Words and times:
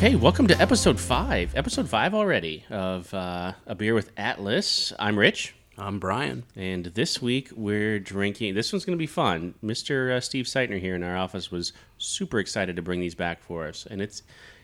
Okay, 0.00 0.14
welcome 0.14 0.46
to 0.46 0.58
episode 0.58 0.98
five. 0.98 1.54
Episode 1.54 1.86
five 1.86 2.14
already 2.14 2.64
of 2.70 3.12
uh, 3.12 3.52
A 3.66 3.74
Beer 3.74 3.92
with 3.92 4.10
Atlas. 4.16 4.94
I'm 4.98 5.18
Rich, 5.18 5.54
I'm 5.76 5.98
Brian. 5.98 6.44
and 6.56 6.86
this 6.86 7.20
week 7.20 7.50
we're 7.54 7.98
drinking. 8.00 8.54
This 8.54 8.72
one's 8.72 8.86
going 8.86 8.96
to 8.96 9.02
be 9.02 9.06
fun. 9.06 9.54
Mr. 9.62 10.10
Uh, 10.16 10.20
Steve 10.22 10.46
Seitner 10.46 10.80
here 10.80 10.94
in 10.94 11.02
our 11.02 11.18
office 11.18 11.50
was 11.50 11.74
super 11.98 12.38
excited 12.38 12.76
to 12.76 12.82
bring 12.82 13.00
these 13.00 13.14
back 13.14 13.42
for 13.42 13.66
us, 13.68 13.86
and 13.90 14.00
it's 14.00 14.22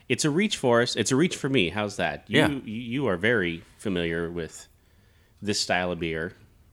it's 0.08 0.24
a 0.24 0.30
reach 0.30 0.56
for 0.56 0.80
us. 0.80 0.96
It's 0.96 1.12
a 1.12 1.16
reach 1.16 1.36
for 1.36 1.50
me. 1.50 1.68
How's 1.68 1.96
that? 1.96 2.24
You, 2.28 2.38
Yeah. 2.38 2.48
you, 2.48 2.60
you 2.64 3.06
are 3.08 3.18
very 3.18 3.62
familiar 3.76 4.30
with 4.30 4.66
this 5.42 5.60
style 5.60 5.92
of 5.92 6.00
beer. 6.00 6.32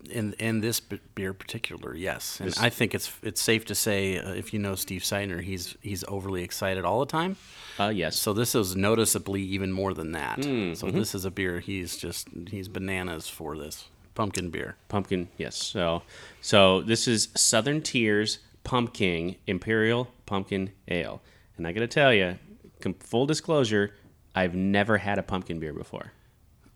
In 0.09 0.34
in 0.34 0.59
this 0.62 0.80
beer 0.80 1.34
particular, 1.34 1.95
yes, 1.95 2.39
and 2.39 2.49
This- 2.49 2.59
I 2.59 2.70
think 2.70 2.93
it's 2.93 3.12
it's 3.23 3.41
safe 3.41 3.63
to 3.66 3.75
say 3.75 4.17
uh, 4.17 4.34
if 4.34 4.53
you 4.53 4.59
know 4.59 4.76
Steve 4.76 5.02
Seitner, 5.03 5.41
he's 5.41 5.76
he's 5.81 6.03
overly 6.07 6.43
excited 6.43 6.84
all 6.85 6.99
the 6.99 7.05
time. 7.05 7.38
Uh, 7.79 7.88
yes. 7.95 8.16
So 8.20 8.34
this 8.34 8.53
is 8.53 8.76
noticeably 8.76 9.41
even 9.41 9.71
more 9.71 9.93
than 9.93 10.12
that. 10.12 10.39
Mm, 10.39 10.76
So 10.76 10.88
mm-hmm. 10.88 10.98
this 10.99 11.16
is 11.16 11.26
a 11.26 11.31
beer 11.31 11.59
he's 11.59 11.95
just 11.98 12.27
he's 12.49 12.67
bananas 12.67 13.27
for 13.29 13.57
this 13.57 13.85
pumpkin 14.13 14.49
beer. 14.49 14.76
Pumpkin, 14.89 15.29
yes. 15.38 15.55
So, 15.55 16.04
so 16.41 16.81
this 16.81 17.07
is 17.07 17.29
Southern 17.35 17.81
Tier's 17.81 18.40
Pumking 18.63 19.38
Imperial 19.48 20.07
Pumpkin 20.26 20.71
Ale, 20.88 21.21
and 21.57 21.65
I 21.67 21.71
got 21.71 21.79
to 21.81 21.88
tell 21.88 22.13
you, 22.13 22.38
com- 22.79 22.93
full 22.99 23.26
disclosure, 23.26 23.95
I've 24.35 24.54
never 24.55 24.98
had 24.99 25.17
a 25.17 25.23
pumpkin 25.23 25.59
beer 25.59 25.73
before. 25.73 26.12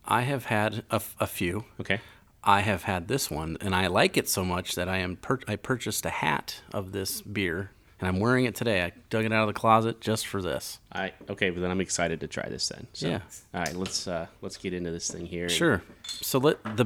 I 0.04 0.22
have 0.22 0.46
had 0.46 0.84
a, 0.90 0.96
f- 0.96 1.16
a 1.20 1.28
few. 1.28 1.66
Okay. 1.80 2.00
I 2.44 2.62
have 2.62 2.84
had 2.84 3.08
this 3.08 3.30
one, 3.30 3.58
and 3.62 3.76
I 3.76 3.88
like 3.88 4.16
it 4.18 4.30
so 4.30 4.46
much 4.46 4.76
that 4.76 4.88
I 4.88 4.98
am 4.98 5.18
pur- 5.18 5.40
I 5.48 5.56
purchased 5.58 6.06
a 6.06 6.10
hat 6.10 6.62
of 6.72 6.92
this 6.94 7.22
beer, 7.22 7.72
and 8.00 8.08
I'm 8.08 8.20
wearing 8.20 8.46
it 8.46 8.56
today. 8.56 8.84
I 8.84 8.94
dug 9.10 9.26
it 9.26 9.34
out 9.34 9.48
of 9.50 9.54
the 9.54 9.60
closet 9.60 10.00
just 10.00 10.28
for 10.28 10.42
this. 10.42 10.80
I 10.94 11.12
okay, 11.30 11.50
but 11.50 11.62
then 11.62 11.72
I'm 11.72 11.82
excited 11.82 12.20
to 12.22 12.28
try 12.28 12.48
this 12.48 12.68
then. 12.70 12.88
So, 12.94 13.08
Yeah. 13.10 13.20
All 13.54 13.62
right, 13.62 13.76
let's 13.76 14.08
uh, 14.08 14.28
let's 14.42 14.56
get 14.58 14.74
into 14.74 14.92
this 14.92 15.10
thing 15.12 15.26
here. 15.26 15.50
Sure. 15.50 15.82
So 16.06 16.40
let 16.40 16.64
the 16.78 16.86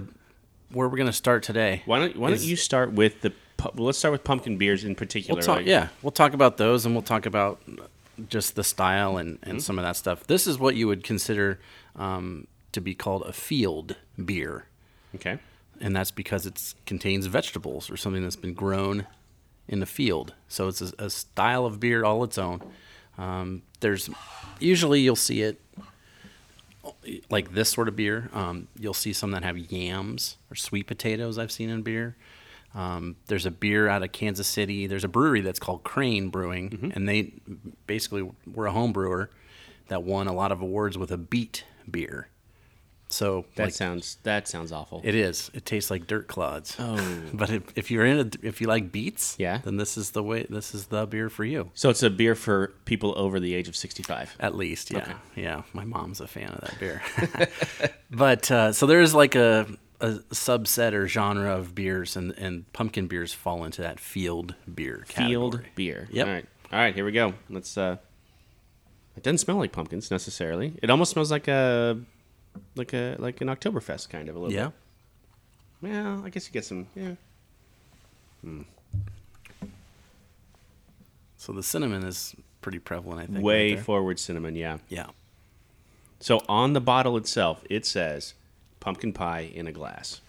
where 0.72 0.88
we're 0.90 0.98
gonna 0.98 1.12
start 1.14 1.44
today. 1.44 1.84
Why 1.86 2.00
don't 2.00 2.16
Why 2.18 2.30
don't 2.30 2.42
you 2.42 2.56
start 2.56 2.94
with 2.94 3.22
the? 3.22 3.34
Well, 3.76 3.86
let's 3.86 4.00
start 4.00 4.14
with 4.14 4.24
pumpkin 4.24 4.58
beers 4.58 4.84
in 4.84 4.96
particular. 4.96 5.38
We'll 5.38 5.46
talk. 5.46 5.58
like- 5.58 5.68
Yeah, 5.68 5.90
we'll 6.02 6.10
talk 6.12 6.34
about 6.34 6.58
those, 6.58 6.86
and 6.88 6.96
we'll 6.96 7.04
talk 7.04 7.28
about 7.28 7.62
just 8.30 8.56
the 8.56 8.64
style 8.64 9.18
and, 9.18 9.38
and 9.44 9.52
Mm-hmm. 9.54 9.60
some 9.60 9.78
of 9.78 9.84
that 9.84 9.96
stuff. 9.98 10.26
This 10.26 10.48
is 10.48 10.58
what 10.58 10.76
you 10.76 10.88
would 10.88 11.04
consider 11.04 11.60
um, 11.96 12.48
to 12.72 12.82
be 12.82 12.96
called 12.96 13.22
a 13.24 13.34
field 13.34 13.98
beer, 14.24 14.66
Okay. 15.16 15.40
and 15.80 15.96
that's 15.96 16.12
because 16.12 16.46
it 16.46 16.74
contains 16.86 17.26
vegetables 17.26 17.90
or 17.90 17.98
something 17.98 18.22
that's 18.24 18.36
been 18.36 18.54
grown 18.54 19.08
in 19.68 19.80
the 19.80 19.86
field. 19.86 20.34
So 20.48 20.68
it's 20.68 20.82
a, 20.82 20.92
a 21.00 21.10
style 21.10 21.66
of 21.66 21.80
beer 21.80 22.04
all 22.04 22.24
its 22.24 22.38
own. 22.38 22.62
Um, 23.18 23.62
there's 23.80 24.10
usually 24.60 25.02
you'll 25.02 25.16
see 25.16 25.42
it 25.42 25.60
like 27.30 27.54
this 27.54 27.70
sort 27.70 27.88
of 27.88 27.96
beer. 27.96 28.30
Um, 28.34 28.68
you'll 28.80 28.94
see 28.94 29.14
some 29.14 29.32
that 29.32 29.44
have 29.44 29.58
yams 29.58 30.38
or 30.50 30.56
sweet 30.56 30.88
potatoes. 30.88 31.38
I've 31.38 31.52
seen 31.52 31.70
in 31.70 31.82
beer. 31.84 32.16
Um, 32.74 33.18
there's 33.28 33.46
a 33.46 33.52
beer 33.52 33.88
out 33.90 34.02
of 34.02 34.12
Kansas 34.14 34.48
City. 34.48 34.88
There's 34.88 35.04
a 35.04 35.10
brewery 35.10 35.42
that's 35.42 35.60
called 35.60 35.84
Crane 35.84 36.30
Brewing, 36.30 36.92
and 36.96 37.08
they 37.08 37.34
basically 37.86 38.30
were 38.52 38.66
a 38.66 38.72
home 38.72 38.94
brewer 38.94 39.30
that 39.90 40.04
won 40.04 40.28
a 40.28 40.34
lot 40.34 40.52
of 40.54 40.62
awards 40.62 40.98
with 40.98 41.12
a 41.12 41.18
beet 41.18 41.66
beer. 41.90 42.28
So 43.12 43.46
That 43.56 43.66
like, 43.66 43.74
sounds 43.74 44.18
that 44.24 44.48
sounds 44.48 44.72
awful. 44.72 45.02
it 45.04 45.14
is. 45.16 45.52
It 45.54 45.66
tastes 45.66 45.92
like 45.92 46.08
dirt 46.08 46.28
clods. 46.28 46.76
Oh. 46.80 46.96
but 47.34 47.50
if, 47.50 47.64
if 47.76 47.92
you're 47.92 48.06
in 48.06 48.20
a, 48.20 48.30
if 48.48 48.62
you 48.62 48.68
like 48.68 48.92
beets, 48.92 49.36
Yeah. 49.38 49.60
then 49.64 49.78
this 49.78 49.98
is 49.98 50.12
the 50.12 50.24
way. 50.24 50.46
This 50.50 50.74
is 50.74 50.88
the 50.88 51.06
beer 51.06 51.30
for 51.30 51.44
you. 51.44 51.70
so 51.74 51.90
it's 51.90 52.04
a 52.04 52.10
beer 52.10 52.36
for 52.36 52.74
people 52.86 53.14
over 53.18 53.40
the 53.40 53.54
age 53.54 53.68
of 53.68 53.76
sixty-five. 53.76 54.36
At 54.40 54.56
least, 54.56 54.92
yeah, 54.92 55.00
Okay. 55.00 55.14
yeah. 55.36 55.62
My 55.74 55.84
mom's 55.86 56.22
a 56.22 56.28
fan 56.28 56.50
of 56.50 56.62
that 56.62 56.80
beer. 56.80 57.02
but 58.12 58.50
uh, 58.50 58.72
so 58.74 58.86
there 58.86 59.02
is 59.02 59.14
like 59.14 59.36
a, 59.36 59.68
a 60.00 60.10
subset 60.32 60.94
or 60.94 61.08
genre 61.08 61.56
of 61.56 61.76
beers, 61.76 62.16
and, 62.16 62.32
and 62.38 62.72
pumpkin 62.74 63.08
beers 63.08 63.34
fall 63.34 63.64
into 63.66 63.82
that 63.82 64.00
field 64.00 64.56
beer 64.74 65.06
category. 65.10 65.30
Field 65.30 65.62
beer. 65.76 66.08
Yep. 66.12 66.28
All 66.28 66.34
right. 66.34 66.46
All 66.72 66.80
right. 66.80 66.96
Here 66.96 67.06
we 67.06 67.12
go. 67.12 67.34
Let's. 67.50 67.78
uh 67.78 67.98
It 69.18 69.24
doesn't 69.24 69.40
smell 69.40 69.58
like 69.58 69.72
pumpkins 69.74 70.10
necessarily. 70.10 70.74
It 70.82 70.90
almost 70.90 71.12
smells 71.12 71.32
like 71.32 71.48
a 71.50 72.00
like 72.76 72.94
a 72.94 73.16
like 73.20 73.42
an 73.42 73.48
Oktoberfest 73.48 74.10
kind 74.10 74.30
of 74.30 74.36
a 74.36 74.40
little 74.40 74.54
Yeah, 74.54 74.72
bit. 75.82 75.92
Well, 75.94 76.22
I 76.26 76.30
guess 76.30 76.48
you 76.48 76.54
get 76.54 76.66
some. 76.66 76.88
Yeah. 76.96 77.16
Hmm. 78.42 78.62
so 81.38 81.54
the 81.54 81.64
cinnamon 81.64 82.04
is 82.04 82.36
pretty 82.62 82.80
prevalent. 82.80 83.22
I 83.22 83.26
think 83.26 83.44
Way 83.46 83.76
right 83.76 83.84
forward 83.84 84.20
cinnamon. 84.20 84.56
Yeah. 84.56 84.78
yeah. 84.90 85.08
So 86.20 86.44
on 86.48 86.74
the 86.74 86.82
bottle 86.82 87.18
itself, 87.18 87.64
it 87.70 87.86
says 87.86 88.34
pumpkin 88.80 89.14
pie 89.14 89.52
in 89.54 89.68
a 89.68 89.72
glass. 89.72 90.22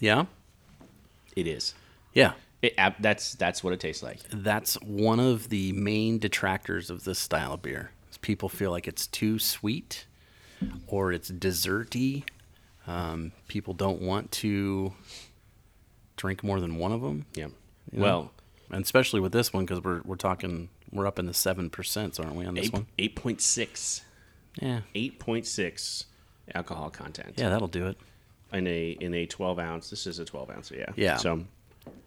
Yeah, 0.00 0.26
It 1.36 1.46
is. 1.46 1.74
yeah. 2.12 2.32
It, 2.62 2.74
that's 3.00 3.34
that's 3.34 3.62
what 3.62 3.72
it 3.74 3.80
tastes 3.80 4.02
like. 4.02 4.18
That's 4.30 4.74
one 4.80 5.20
of 5.20 5.50
the 5.50 5.72
main 5.72 6.18
detractors 6.18 6.90
of 6.90 7.04
this 7.04 7.18
style 7.18 7.52
of 7.52 7.62
beer. 7.62 7.90
is 8.10 8.16
People 8.16 8.48
feel 8.48 8.70
like 8.70 8.88
it's 8.88 9.06
too 9.06 9.38
sweet 9.38 10.06
or 10.86 11.12
it's 11.12 11.30
desserty. 11.30 12.24
Um, 12.86 13.32
people 13.48 13.74
don't 13.74 14.00
want 14.00 14.30
to 14.32 14.92
drink 16.16 16.42
more 16.42 16.60
than 16.60 16.76
one 16.76 16.92
of 16.92 17.00
them. 17.02 17.26
Yeah. 17.34 17.48
You 17.92 17.98
know? 17.98 18.02
Well, 18.04 18.32
and 18.70 18.82
especially 18.84 19.20
with 19.20 19.32
this 19.32 19.52
one 19.52 19.64
because 19.64 19.82
we're 19.82 20.00
we're 20.04 20.16
talking 20.16 20.68
we're 20.92 21.06
up 21.06 21.18
in 21.18 21.26
the 21.26 21.34
seven 21.34 21.70
percent, 21.70 22.18
aren't 22.20 22.34
we 22.34 22.46
on 22.46 22.54
this 22.54 22.66
eight 22.66 22.72
one? 22.72 22.86
eight 22.98 23.16
point 23.16 23.40
six. 23.40 24.02
Yeah, 24.60 24.80
Eight 24.94 25.18
point 25.18 25.46
six 25.46 26.04
alcohol 26.54 26.88
content. 26.90 27.34
yeah, 27.36 27.50
that'll 27.50 27.68
do 27.68 27.86
it. 27.88 27.98
in 28.52 28.66
a 28.66 28.90
in 29.00 29.12
a 29.14 29.26
12 29.26 29.58
ounce. 29.58 29.90
This 29.90 30.06
is 30.06 30.18
a 30.18 30.24
12 30.24 30.50
ounce, 30.50 30.70
yeah. 30.74 30.86
Yeah. 30.96 31.16
So, 31.18 31.32
all 31.32 31.44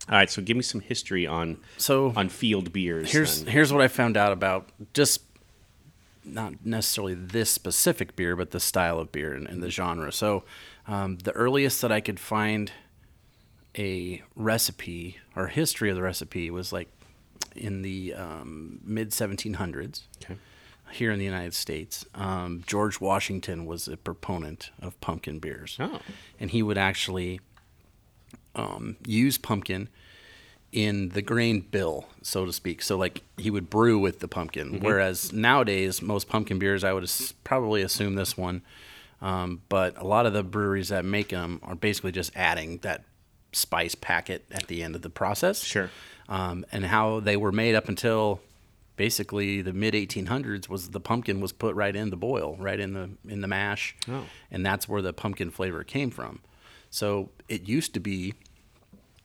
right. 0.09 0.29
So, 0.31 0.41
give 0.41 0.57
me 0.57 0.63
some 0.63 0.81
history 0.81 1.27
on 1.27 1.57
So 1.77 2.11
on 2.15 2.27
field 2.29 2.73
beers. 2.73 3.11
here's 3.11 3.43
then. 3.43 3.53
here's 3.53 3.71
what 3.71 3.81
I 3.83 3.87
found 3.87 4.17
out 4.17 4.31
about 4.31 4.69
just 4.93 5.21
not 6.33 6.65
necessarily 6.65 7.13
this 7.13 7.49
specific 7.49 8.15
beer, 8.15 8.35
but 8.35 8.51
the 8.51 8.59
style 8.59 8.99
of 8.99 9.11
beer 9.11 9.33
and, 9.33 9.47
and 9.47 9.61
the 9.61 9.69
genre. 9.69 10.11
So 10.11 10.43
um, 10.87 11.17
the 11.17 11.31
earliest 11.31 11.81
that 11.81 11.91
I 11.91 12.01
could 12.01 12.19
find 12.19 12.71
a 13.77 14.23
recipe 14.35 15.17
or 15.35 15.47
history 15.47 15.89
of 15.89 15.95
the 15.95 16.01
recipe 16.01 16.49
was 16.49 16.73
like 16.73 16.89
in 17.55 17.81
the 17.81 18.13
um, 18.13 18.79
mid 18.83 19.11
1700s. 19.11 20.01
Okay. 20.23 20.35
Here 20.91 21.11
in 21.11 21.19
the 21.19 21.25
United 21.25 21.53
States, 21.53 22.03
um, 22.15 22.63
George 22.65 22.99
Washington 22.99 23.67
was 23.67 23.87
a 23.87 23.95
proponent 23.95 24.71
of 24.81 24.99
pumpkin 25.01 25.37
beers. 25.37 25.77
Oh, 25.79 25.99
and 26.39 26.49
he 26.49 26.63
would 26.63 26.79
actually 26.79 27.41
um, 28.55 28.97
use 29.05 29.37
pumpkin 29.37 29.89
in 30.71 31.09
the 31.09 31.21
grain 31.21 31.61
bill, 31.61 32.05
so 32.21 32.45
to 32.45 32.53
speak. 32.53 32.81
So, 32.81 32.97
like, 32.97 33.23
he 33.37 33.49
would 33.49 33.69
brew 33.69 33.97
with 33.97 34.19
the 34.19 34.27
pumpkin. 34.27 34.79
Whereas 34.81 35.33
nowadays, 35.33 36.01
most 36.01 36.29
pumpkin 36.29 36.59
beers, 36.59 36.83
I 36.83 36.93
would 36.93 37.03
as- 37.03 37.33
probably 37.43 37.81
assume 37.81 38.15
this 38.15 38.37
one, 38.37 38.61
um, 39.21 39.61
but 39.69 39.97
a 39.97 40.05
lot 40.05 40.25
of 40.25 40.33
the 40.33 40.43
breweries 40.43 40.89
that 40.89 41.05
make 41.05 41.29
them 41.29 41.59
are 41.63 41.75
basically 41.75 42.11
just 42.11 42.31
adding 42.35 42.77
that 42.79 43.03
spice 43.51 43.95
packet 43.95 44.45
at 44.51 44.67
the 44.67 44.83
end 44.83 44.95
of 44.95 45.01
the 45.01 45.09
process. 45.09 45.63
Sure. 45.63 45.89
Um, 46.27 46.63
and 46.71 46.85
how 46.85 47.19
they 47.19 47.35
were 47.35 47.51
made 47.51 47.73
up 47.73 47.89
until 47.89 48.39
basically 48.95 49.61
the 49.63 49.73
mid 49.73 49.95
1800s 49.95 50.69
was 50.69 50.89
the 50.89 50.99
pumpkin 50.99 51.39
was 51.41 51.51
put 51.51 51.73
right 51.73 51.95
in 51.95 52.11
the 52.11 52.15
boil, 52.17 52.55
right 52.59 52.79
in 52.79 52.93
the 52.93 53.09
in 53.27 53.41
the 53.41 53.47
mash, 53.47 53.95
Oh. 54.07 54.25
and 54.51 54.63
that's 54.63 54.87
where 54.87 55.01
the 55.01 55.13
pumpkin 55.13 55.49
flavor 55.49 55.83
came 55.83 56.11
from. 56.11 56.41
So 56.91 57.31
it 57.47 57.67
used 57.67 57.93
to 57.95 57.99
be, 57.99 58.35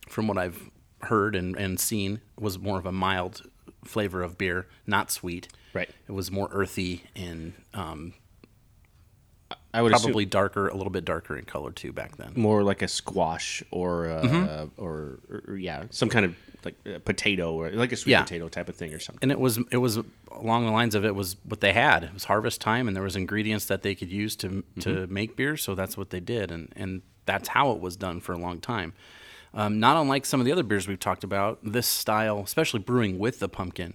from 0.08 0.26
what 0.28 0.38
I've 0.38 0.70
heard 1.02 1.34
and, 1.36 1.56
and 1.56 1.78
seen, 1.78 2.20
was 2.38 2.58
more 2.58 2.78
of 2.78 2.86
a 2.86 2.92
mild 2.92 3.42
flavor 3.84 4.22
of 4.22 4.38
beer, 4.38 4.66
not 4.86 5.10
sweet. 5.10 5.48
right. 5.74 5.90
It 6.08 6.12
was 6.12 6.30
more 6.30 6.48
earthy 6.52 7.02
and 7.14 7.52
um, 7.74 8.14
I 9.72 9.82
would 9.82 9.90
probably 9.92 10.24
darker, 10.24 10.68
a 10.68 10.76
little 10.76 10.92
bit 10.92 11.04
darker 11.04 11.36
in 11.36 11.44
color 11.44 11.72
too 11.72 11.92
back 11.92 12.16
then. 12.16 12.32
more 12.36 12.62
like 12.62 12.80
a 12.80 12.88
squash 12.88 13.62
or 13.70 14.08
uh, 14.08 14.22
Mm-hmm. 14.22 14.82
or, 14.82 15.18
or 15.48 15.56
yeah, 15.56 15.84
some 15.90 16.08
kind 16.08 16.24
of 16.26 16.36
like 16.64 16.76
a 16.86 17.00
potato 17.00 17.52
or 17.54 17.70
like 17.72 17.90
a 17.92 17.96
sweet 17.96 18.12
Yeah. 18.12 18.22
potato 18.22 18.48
type 18.48 18.68
of 18.68 18.76
thing 18.76 18.94
or 18.94 19.00
something. 19.00 19.18
and 19.22 19.32
it 19.32 19.38
was 19.40 19.58
it 19.72 19.76
was 19.78 19.98
along 20.32 20.64
the 20.64 20.70
lines 20.72 20.94
of 20.94 21.04
it 21.04 21.14
was 21.14 21.36
what 21.44 21.60
they 21.60 21.72
had. 21.72 22.04
It 22.04 22.14
was 22.14 22.24
harvest 22.24 22.60
time, 22.60 22.86
and 22.88 22.96
there 22.96 23.02
was 23.02 23.16
ingredients 23.16 23.66
that 23.66 23.82
they 23.82 23.94
could 23.94 24.10
use 24.12 24.34
to 24.36 24.62
to 24.80 25.06
make 25.08 25.36
beer. 25.36 25.56
So 25.56 25.74
that's 25.74 25.96
what 25.96 26.10
they 26.10 26.20
did, 26.20 26.50
and 26.52 26.72
and 26.76 27.02
that's 27.26 27.48
how 27.48 27.72
it 27.72 27.80
was 27.80 27.96
done 27.96 28.20
for 28.20 28.32
a 28.32 28.38
long 28.38 28.60
time. 28.60 28.92
Um, 29.54 29.78
not 29.78 29.96
unlike 29.96 30.26
some 30.26 30.40
of 30.40 30.46
the 30.46 30.52
other 30.52 30.64
beers 30.64 30.88
we've 30.88 30.98
talked 30.98 31.22
about, 31.22 31.60
this 31.62 31.86
style, 31.86 32.40
especially 32.40 32.80
brewing 32.80 33.18
with 33.18 33.38
the 33.38 33.48
pumpkin, 33.48 33.94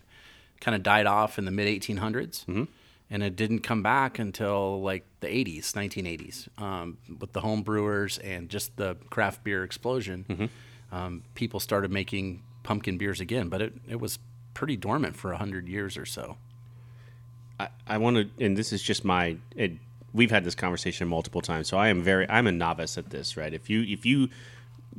kind 0.61 0.73
of 0.73 0.83
died 0.83 1.06
off 1.06 1.38
in 1.38 1.45
the 1.45 1.51
mid 1.51 1.67
1800s, 1.67 2.45
mm-hmm. 2.45 2.63
and 3.09 3.23
it 3.23 3.35
didn't 3.35 3.59
come 3.59 3.83
back 3.83 4.19
until 4.19 4.81
like 4.81 5.06
the 5.19 5.27
80s, 5.27 5.73
1980s, 5.73 6.61
um, 6.61 6.97
with 7.19 7.33
the 7.33 7.41
home 7.41 7.61
brewers 7.61 8.17
and 8.19 8.50
just 8.50 8.77
the 8.77 8.95
craft 9.09 9.44
beer 9.44 9.63
explosion. 9.63 10.25
Um, 10.91 11.23
people 11.35 11.59
started 11.59 11.91
making 11.91 12.41
pumpkin 12.63 12.97
beers 12.97 13.19
again, 13.19 13.50
but 13.50 13.61
it, 13.61 13.73
it 13.88 14.00
was 14.00 14.17
pretty 14.53 14.75
dormant 14.75 15.15
for 15.15 15.29
100 15.31 15.67
years 15.67 15.97
or 15.97 16.06
so. 16.06 16.38
I, 17.59 17.67
I 17.85 17.97
want 17.97 18.15
to, 18.17 18.45
and 18.45 18.57
this 18.57 18.71
is 18.71 18.81
just 18.81 19.03
my. 19.03 19.38
It, 19.56 19.73
we've 20.13 20.31
had 20.31 20.45
this 20.45 20.56
conversation 20.56 21.07
multiple 21.07 21.41
times, 21.41 21.67
so 21.67 21.77
I 21.77 21.89
am 21.89 22.01
very. 22.01 22.27
I'm 22.29 22.47
a 22.47 22.51
novice 22.51 22.97
at 22.97 23.09
this, 23.09 23.35
right? 23.35 23.53
If 23.53 23.69
you 23.69 23.81
if 23.83 24.06
you 24.06 24.29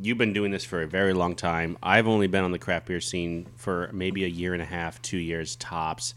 you've 0.01 0.19
been 0.19 0.33
doing 0.33 0.51
this 0.51 0.65
for 0.65 0.83
a 0.83 0.87
very 0.87 1.13
long 1.13 1.35
time. 1.35 1.77
I've 1.83 2.07
only 2.07 2.27
been 2.27 2.45
on 2.45 2.53
the 2.53 2.59
craft 2.59 2.87
beer 2.87 3.01
scene 3.01 3.47
for 3.57 3.91
maybe 3.93 4.25
a 4.25 4.29
year 4.29 4.53
and 4.53 4.63
a 4.63 4.67
half, 4.67 5.01
two 5.03 5.19
years 5.19 5.57
tops. 5.57 6.15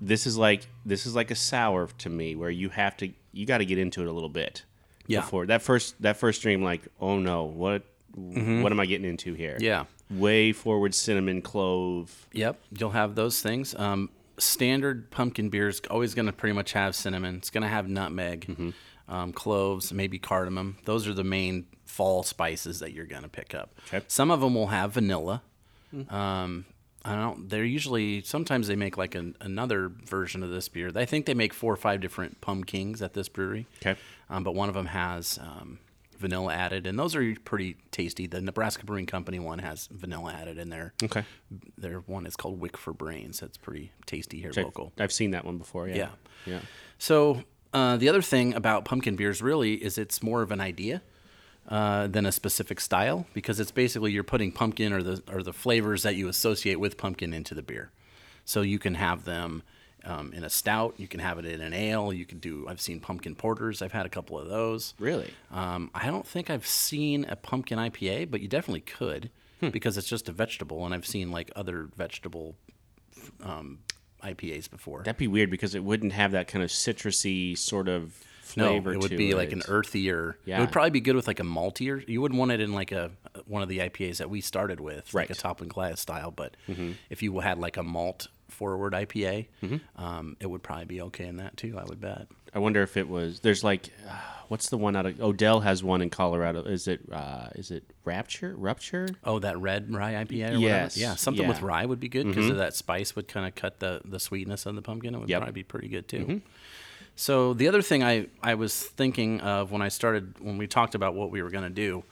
This 0.00 0.26
is 0.26 0.36
like 0.36 0.66
this 0.84 1.06
is 1.06 1.14
like 1.14 1.30
a 1.30 1.34
sour 1.34 1.88
to 1.98 2.10
me, 2.10 2.36
where 2.36 2.50
you 2.50 2.68
have 2.70 2.96
to 2.98 3.10
you 3.32 3.46
got 3.46 3.58
to 3.58 3.64
get 3.66 3.78
into 3.78 4.02
it 4.02 4.08
a 4.08 4.12
little 4.12 4.28
bit. 4.28 4.64
Yeah. 5.06 5.20
Before 5.20 5.46
that 5.46 5.62
first 5.62 6.00
that 6.02 6.16
first 6.16 6.40
stream, 6.40 6.62
like, 6.62 6.82
oh 7.00 7.18
no, 7.18 7.44
what 7.44 7.82
what 8.14 8.72
am 8.72 8.80
I 8.80 8.86
getting 8.86 9.08
into 9.08 9.34
here? 9.34 9.54
Mm-hmm. 9.54 9.64
Yeah. 9.64 9.84
Way 10.10 10.52
forward 10.52 10.94
cinnamon 10.94 11.42
clove. 11.42 12.28
Yep, 12.32 12.60
you'll 12.78 12.90
have 12.90 13.14
those 13.14 13.40
things. 13.40 13.74
Um, 13.74 14.10
standard 14.38 15.10
pumpkin 15.10 15.48
beer 15.48 15.68
is 15.68 15.80
always 15.90 16.14
going 16.14 16.26
to 16.26 16.32
pretty 16.32 16.52
much 16.54 16.72
have 16.72 16.94
cinnamon. 16.94 17.36
It's 17.36 17.50
going 17.50 17.62
to 17.62 17.68
have 17.68 17.88
nutmeg, 17.88 18.74
um, 19.08 19.32
cloves, 19.32 19.92
maybe 19.92 20.18
cardamom. 20.18 20.76
Those 20.84 21.08
are 21.08 21.14
the 21.14 21.24
main 21.24 21.66
fall 21.86 22.22
spices 22.22 22.80
that 22.80 22.92
you're 22.92 23.06
going 23.06 23.22
to 23.22 23.28
pick 23.28 23.54
up. 23.54 23.74
Okay. 23.88 24.04
Some 24.08 24.30
of 24.30 24.40
them 24.40 24.54
will 24.54 24.68
have 24.68 24.92
vanilla. 24.92 25.42
Um, 26.10 26.66
I 27.04 27.14
don't. 27.14 27.48
They're 27.48 27.64
usually 27.64 28.22
sometimes 28.22 28.66
they 28.66 28.76
make 28.76 28.98
like 28.98 29.14
an, 29.14 29.36
another 29.40 29.88
version 29.88 30.42
of 30.42 30.50
this 30.50 30.68
beer. 30.68 30.90
I 30.94 31.04
think 31.04 31.26
they 31.26 31.34
make 31.34 31.54
four 31.54 31.72
or 31.72 31.76
five 31.76 32.00
different 32.00 32.40
pumpkins 32.40 33.00
at 33.00 33.14
this 33.14 33.28
brewery. 33.28 33.66
Okay. 33.80 33.98
Um, 34.28 34.42
but 34.42 34.54
one 34.54 34.68
of 34.68 34.74
them 34.74 34.86
has 34.86 35.38
um, 35.40 35.78
vanilla 36.18 36.52
added, 36.52 36.86
and 36.86 36.98
those 36.98 37.14
are 37.14 37.34
pretty 37.44 37.76
tasty. 37.92 38.26
The 38.26 38.40
Nebraska 38.40 38.84
Brewing 38.84 39.06
Company 39.06 39.38
one 39.38 39.60
has 39.60 39.88
vanilla 39.92 40.32
added 40.32 40.58
in 40.58 40.68
there. 40.68 40.94
Okay. 41.02 41.24
Their 41.78 42.00
one 42.00 42.26
is 42.26 42.34
called 42.34 42.60
Wick 42.60 42.76
for 42.76 42.92
Brains. 42.92 43.38
That's 43.38 43.56
pretty 43.56 43.92
tasty 44.04 44.40
here 44.40 44.50
I've, 44.56 44.64
local. 44.64 44.92
I've 44.98 45.12
seen 45.12 45.30
that 45.30 45.44
one 45.44 45.58
before. 45.58 45.88
Yeah. 45.88 45.96
Yeah. 45.96 46.08
Yeah. 46.46 46.60
So 46.98 47.44
uh, 47.72 47.96
the 47.96 48.08
other 48.08 48.22
thing 48.22 48.54
about 48.54 48.84
pumpkin 48.84 49.14
beers 49.14 49.40
really 49.40 49.74
is 49.74 49.96
it's 49.96 50.22
more 50.22 50.42
of 50.42 50.50
an 50.50 50.60
idea 50.60 51.02
uh, 51.68 52.06
than 52.06 52.26
a 52.26 52.32
specific 52.32 52.80
style 52.80 53.26
because 53.34 53.58
it's 53.60 53.72
basically 53.72 54.12
you're 54.12 54.24
putting 54.24 54.52
pumpkin 54.52 54.92
or 54.92 55.02
the 55.02 55.22
or 55.30 55.42
the 55.42 55.52
flavors 55.52 56.02
that 56.02 56.14
you 56.14 56.28
associate 56.28 56.78
with 56.78 56.96
pumpkin 56.96 57.32
into 57.32 57.54
the 57.54 57.62
beer. 57.62 57.90
So 58.44 58.60
you 58.62 58.78
can 58.78 58.94
have 58.94 59.24
them 59.24 59.62
um, 60.04 60.32
in 60.32 60.44
a 60.44 60.50
stout, 60.50 60.94
you 60.98 61.08
can 61.08 61.18
have 61.18 61.38
it 61.38 61.44
in 61.44 61.60
an 61.60 61.74
ale, 61.74 62.12
you 62.12 62.24
can 62.24 62.38
do. 62.38 62.66
I've 62.68 62.80
seen 62.80 63.00
pumpkin 63.00 63.34
porters. 63.34 63.82
I've 63.82 63.92
had 63.92 64.06
a 64.06 64.08
couple 64.08 64.38
of 64.38 64.48
those. 64.48 64.94
Really? 65.00 65.32
Um, 65.50 65.90
I 65.94 66.06
don't 66.06 66.26
think 66.26 66.48
I've 66.48 66.66
seen 66.66 67.26
a 67.28 67.34
pumpkin 67.34 67.78
IPA, 67.78 68.30
but 68.30 68.40
you 68.40 68.48
definitely 68.48 68.82
could 68.82 69.30
because 69.72 69.98
it's 69.98 70.08
just 70.08 70.28
a 70.28 70.32
vegetable, 70.32 70.84
and 70.84 70.94
I've 70.94 71.06
seen 71.06 71.32
like 71.32 71.50
other 71.56 71.88
vegetable 71.96 72.54
um, 73.42 73.80
IPAs 74.22 74.70
before. 74.70 75.02
That'd 75.02 75.18
be 75.18 75.26
weird 75.26 75.50
because 75.50 75.74
it 75.74 75.82
wouldn't 75.82 76.12
have 76.12 76.32
that 76.32 76.46
kind 76.48 76.62
of 76.62 76.70
citrusy 76.70 77.56
sort 77.58 77.88
of 77.88 78.22
no, 78.54 78.76
it 78.76 78.98
would 79.00 79.16
be 79.16 79.34
like 79.34 79.52
an 79.52 79.62
earthier. 79.68 80.36
Yeah. 80.44 80.58
It 80.58 80.60
would 80.60 80.72
probably 80.72 80.90
be 80.90 81.00
good 81.00 81.16
with 81.16 81.26
like 81.26 81.40
a 81.40 81.44
maltier. 81.44 82.06
You 82.06 82.20
wouldn't 82.20 82.38
want 82.38 82.52
it 82.52 82.60
in 82.60 82.72
like 82.74 82.92
a 82.92 83.10
one 83.46 83.62
of 83.62 83.68
the 83.68 83.78
IPAs 83.78 84.18
that 84.18 84.28
we 84.30 84.40
started 84.40 84.78
with, 84.80 85.12
like 85.14 85.30
a 85.30 85.32
Mm-hmm. 85.32 85.40
Top 85.40 85.60
and 85.60 85.70
Glass 85.70 86.00
style. 86.00 86.30
But 86.30 86.56
if 87.10 87.22
you 87.22 87.40
had 87.40 87.58
like 87.58 87.76
a 87.76 87.82
malt 87.82 88.28
forward 88.48 88.92
IPA, 88.92 89.46
um, 89.96 90.36
it 90.40 90.46
would 90.46 90.62
probably 90.62 90.84
be 90.84 91.00
okay 91.02 91.26
in 91.26 91.36
that 91.38 91.56
too. 91.56 91.76
I 91.78 91.84
would 91.84 92.00
bet. 92.00 92.28
I 92.54 92.58
wonder 92.58 92.82
if 92.82 92.96
it 92.96 93.08
was. 93.08 93.40
There's 93.40 93.62
like, 93.62 93.90
uh, 94.08 94.12
what's 94.48 94.70
the 94.70 94.78
one 94.78 94.96
out 94.96 95.04
of 95.04 95.20
Odell 95.20 95.60
has 95.60 95.84
one 95.84 96.00
in 96.00 96.08
Colorado. 96.08 96.62
Is 96.62 96.88
it? 96.88 97.00
Uh, 97.12 97.48
is 97.54 97.70
it 97.70 97.84
Rapture? 98.06 98.54
Rupture? 98.56 99.08
Oh, 99.24 99.38
that 99.40 99.58
red 99.58 99.92
rye 99.92 100.14
IPA. 100.14 100.52
Or 100.54 100.58
Yes, 100.58 100.96
whatever? 100.96 101.00
yeah, 101.00 101.14
something 101.16 101.46
with 101.46 101.56
yeah. 101.56 101.60
Mm-hmm. 101.60 101.66
rye 101.66 101.84
would 101.86 102.00
be 102.00 102.08
good 102.08 102.26
because 102.28 102.48
of 102.48 102.56
that 102.56 102.74
spice 102.74 103.14
would 103.14 103.28
kind 103.28 103.46
of 103.46 103.54
cut 103.54 103.80
the 103.80 104.00
the 104.06 104.18
sweetness 104.20 104.64
of 104.64 104.74
the 104.74 104.80
pumpkin. 104.82 105.14
It 105.14 105.18
would 105.18 105.28
Yep. 105.28 105.40
probably 105.40 105.52
be 105.52 105.64
pretty 105.64 105.88
good 105.88 106.08
too. 106.08 106.18
Mm-hmm. 106.20 106.36
So 107.16 107.54
the 107.54 107.66
other 107.68 107.82
thing 107.82 108.04
I 108.04 108.26
I 108.42 108.54
was 108.54 108.78
thinking 108.80 109.40
of 109.40 109.72
when 109.72 109.82
I 109.82 109.88
started 109.88 110.38
when 110.38 110.58
we 110.58 110.66
talked 110.66 110.94
about 110.94 111.14
what 111.14 111.30
we 111.30 111.42
were 111.42 111.50
gonna 111.50 111.70
do, 111.70 112.04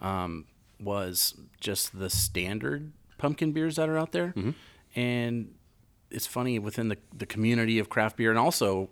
um, 0.00 0.46
was 0.80 1.34
just 1.60 1.98
the 1.98 2.10
standard 2.10 2.92
pumpkin 3.18 3.52
beers 3.52 3.76
that 3.76 3.88
are 3.88 3.96
out 3.98 4.12
there, 4.12 4.28
Mm-hmm. 4.36 4.50
and 4.98 5.54
it's 6.10 6.26
funny 6.26 6.58
within 6.58 6.88
the 6.88 6.96
the 7.16 7.26
community 7.26 7.78
of 7.78 7.88
craft 7.88 8.16
beer 8.16 8.30
and 8.30 8.38
also 8.38 8.88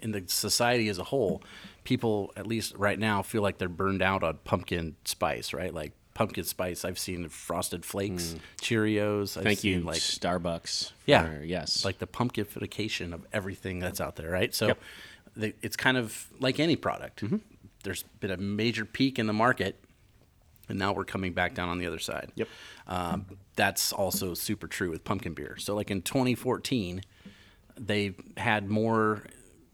in 0.00 0.12
the 0.12 0.22
society 0.26 0.88
as 0.88 0.98
a 0.98 1.04
whole, 1.04 1.42
people 1.84 2.30
at 2.36 2.46
least 2.46 2.74
right 2.76 2.98
now 2.98 3.20
feel 3.22 3.42
like 3.42 3.58
they're 3.58 3.68
burned 3.68 4.02
out 4.02 4.22
on 4.22 4.38
pumpkin 4.44 4.94
spice, 5.04 5.52
right? 5.52 5.72
Like 5.74 5.92
pumpkin 6.14 6.44
spice. 6.44 6.84
I've 6.84 6.98
seen 6.98 7.28
frosted 7.28 7.84
flakes, 7.84 8.34
Cheerios. 8.60 9.36
I've 9.36 9.42
Mm. 9.42 9.46
Thank 9.46 9.58
seen 9.60 9.78
you, 9.78 9.84
Like 9.84 9.98
Starbucks. 10.00 10.92
yeah, 11.06 11.40
yes. 11.42 11.84
like 11.84 11.98
the 11.98 12.06
pumpkinification 12.06 13.12
of 13.12 13.26
everything 13.32 13.78
that's 13.78 14.00
out 14.00 14.16
there, 14.16 14.30
right? 14.30 14.54
So 14.54 14.68
Yep. 14.68 14.78
the, 15.36 15.54
it's 15.62 15.76
kind 15.76 15.96
of 15.96 16.28
like 16.38 16.60
any 16.60 16.76
product. 16.76 17.22
Mm-hmm. 17.24 17.36
There's 17.84 18.04
been 18.20 18.30
a 18.30 18.36
major 18.36 18.84
peak 18.84 19.18
in 19.18 19.26
the 19.26 19.32
market, 19.32 19.82
and 20.68 20.78
now 20.78 20.92
we're 20.92 21.04
coming 21.04 21.32
back 21.32 21.54
down 21.54 21.68
on 21.68 21.78
the 21.78 21.86
other 21.86 21.98
side. 21.98 22.30
Yep. 22.36 22.48
Um, 22.86 23.26
that's 23.56 23.92
also 23.92 24.34
super 24.34 24.66
true 24.66 24.90
with 24.90 25.04
pumpkin 25.04 25.34
beer. 25.34 25.56
So, 25.58 25.74
like 25.74 25.90
in 25.90 26.02
2014, 26.02 27.02
they 27.78 28.14
had 28.36 28.68
more 28.70 29.24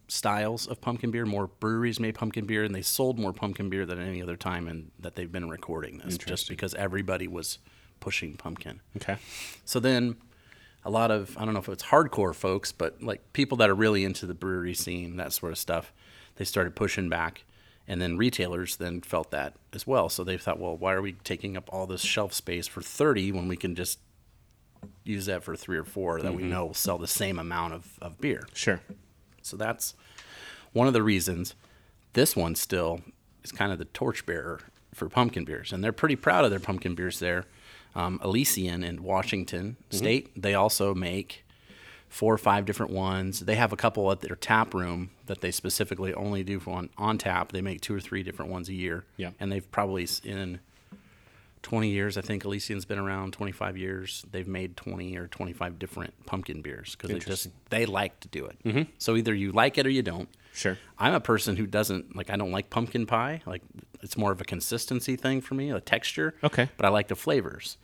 styles 0.09 0.67
of 0.67 0.81
pumpkin 0.81 1.11
beer, 1.11 1.27
more 1.27 1.47
breweries 1.47 2.01
made 2.01 2.15
pumpkin 2.15 2.47
beer, 2.47 2.65
and 2.65 2.75
they 2.75 2.83
sold 2.83 3.19
more 3.19 3.33
pumpkin 3.33 3.69
beer 3.69 3.87
than 3.87 4.01
any 4.01 4.23
other 4.23 4.37
time 4.37 4.67
and 4.67 4.91
that 4.99 5.15
they've 5.15 5.31
been 5.31 5.49
recording 5.49 5.99
this, 5.99 6.19
just 6.19 6.49
because 6.49 6.75
everybody 6.75 7.29
was 7.29 7.59
pushing 8.01 8.37
pumpkin. 8.37 8.81
okay. 8.97 9.17
So 9.65 9.79
then 9.81 10.17
a 10.85 10.91
lot 10.91 11.11
of 11.11 11.37
I 11.37 11.45
don't 11.45 11.55
know 11.55 11.61
if 11.61 11.69
it's 11.69 11.85
hardcore 11.85 12.35
folks, 12.35 12.73
but 12.73 13.03
like 13.03 13.33
people 13.33 13.59
that 13.59 13.69
are 13.69 13.75
really 13.75 14.05
into 14.05 14.27
the 14.27 14.35
brewery 14.35 14.75
scene, 14.75 15.17
that 15.17 15.33
sort 15.33 15.53
of 15.53 15.59
stuff, 15.59 15.93
they 16.37 16.45
started 16.45 16.75
pushing 16.75 17.09
back. 17.09 17.45
And 17.91 18.03
then 18.03 18.19
retailers 18.19 18.77
then 18.77 19.01
felt 19.01 19.31
that 19.31 19.55
as 19.73 19.87
well. 19.87 20.11
So 20.11 20.23
they 20.23 20.37
thought, 20.37 20.61
well, 20.61 20.77
why 20.77 20.93
are 20.93 21.01
we 21.01 21.13
taking 21.13 21.57
up 21.57 21.71
all 21.73 21.87
this 21.87 22.03
shelf 22.03 22.35
space 22.35 22.67
for 22.67 22.83
30 22.83 23.33
when 23.33 23.49
we 23.49 23.57
can 23.57 23.75
just 23.75 23.99
use 25.05 25.25
that 25.25 25.43
for 25.43 25.57
three 25.57 25.79
or 25.79 25.85
four 25.85 26.21
that 26.21 26.35
we 26.35 26.43
mm-hmm. 26.43 26.51
know 26.51 26.67
will 26.67 26.75
sell 26.75 26.99
the 26.99 27.07
same 27.07 27.39
amount 27.39 27.73
of, 27.73 27.99
of 28.03 28.21
beer? 28.21 28.47
Sure. 28.53 28.83
So 29.49 29.57
that's 29.57 29.95
one 30.73 30.87
of 30.87 30.93
the 30.93 31.03
reasons 31.03 31.55
this 32.13 32.35
one 32.35 32.55
still 32.55 33.01
is 33.45 33.53
kind 33.53 33.73
of 33.73 33.79
the 33.79 33.85
torchbearer 33.87 34.61
for 34.95 35.09
pumpkin 35.09 35.45
beers. 35.45 35.73
And 35.73 35.83
they're 35.83 35.93
pretty 35.93 36.17
proud 36.17 36.45
of 36.45 36.51
their 36.51 36.61
pumpkin 36.61 36.95
beers 36.95 37.19
there. 37.19 37.45
Um, 37.95 38.21
Elysian 38.23 38.83
in 38.83 39.03
Washington 39.03 39.77
State, 39.91 40.31
they 40.41 40.55
also 40.55 40.95
make 40.95 41.45
four 42.09 42.33
or 42.33 42.39
five 42.39 42.65
different 42.65 42.93
ones. 42.93 43.41
They 43.41 43.57
have 43.57 43.73
a 43.73 43.77
couple 43.77 44.11
at 44.11 44.21
their 44.21 44.37
tap 44.37 44.75
room 44.75 45.11
that 45.27 45.41
they 45.41 45.51
specifically 45.51 46.15
only 46.15 46.43
do 46.43 46.61
on, 46.67 46.91
on 46.97 47.19
tap. 47.19 47.53
They 47.53 47.61
make 47.61 47.81
two 47.81 47.95
or 47.95 48.01
three 48.01 48.23
different 48.23 48.51
ones 48.51 48.69
a 48.69 48.75
year. 48.75 49.05
Yeah. 49.17 49.31
And 49.41 49.51
they've 49.51 49.69
probably 49.71 50.07
in 50.25 50.61
20 51.63 51.89
years, 51.91 52.17
I 52.17 52.21
think 52.21 52.45
Elysian's 52.45 52.85
been 52.85 52.99
around 52.99 53.33
25 53.33 53.77
years. 53.77 54.25
They've 54.31 54.47
made 54.47 54.77
20 54.77 55.17
or 55.17 55.27
25 55.29 55.79
different 55.79 56.15
pumpkin 56.27 56.63
beers 56.63 56.95
because 56.97 57.11
they 57.11 57.19
just 57.19 57.49
they 57.71 57.87
like 57.87 58.21
to 58.21 58.29
do 58.29 58.47
it. 58.47 58.59
Mm-hmm. 58.65 58.83
So 58.99 59.17
either 59.17 59.35
you 59.35 59.53
like 59.53 59.79
it 59.79 59.87
or 59.87 59.91
you 59.91 60.03
don't. 60.03 60.29
Sure. 60.53 60.79
I'm 60.99 61.15
a 61.15 61.21
person 61.21 61.57
who 61.57 61.67
doesn't 61.67 62.17
like. 62.17 62.31
I 62.31 62.37
don't 62.37 62.51
like 62.53 62.71
pumpkin 62.71 63.07
pie. 63.07 63.43
Like 63.47 63.63
it's 64.03 64.17
more 64.17 64.33
of 64.33 64.41
a 64.41 64.45
consistency 64.45 65.17
thing 65.17 65.41
for 65.41 65.55
me, 65.55 65.71
a 65.71 65.81
texture. 65.81 66.35
Okay. 66.43 66.69
But 66.77 66.87
I 66.87 66.89
like 66.89 67.09
the 67.09 67.17
flavors. 67.17 67.77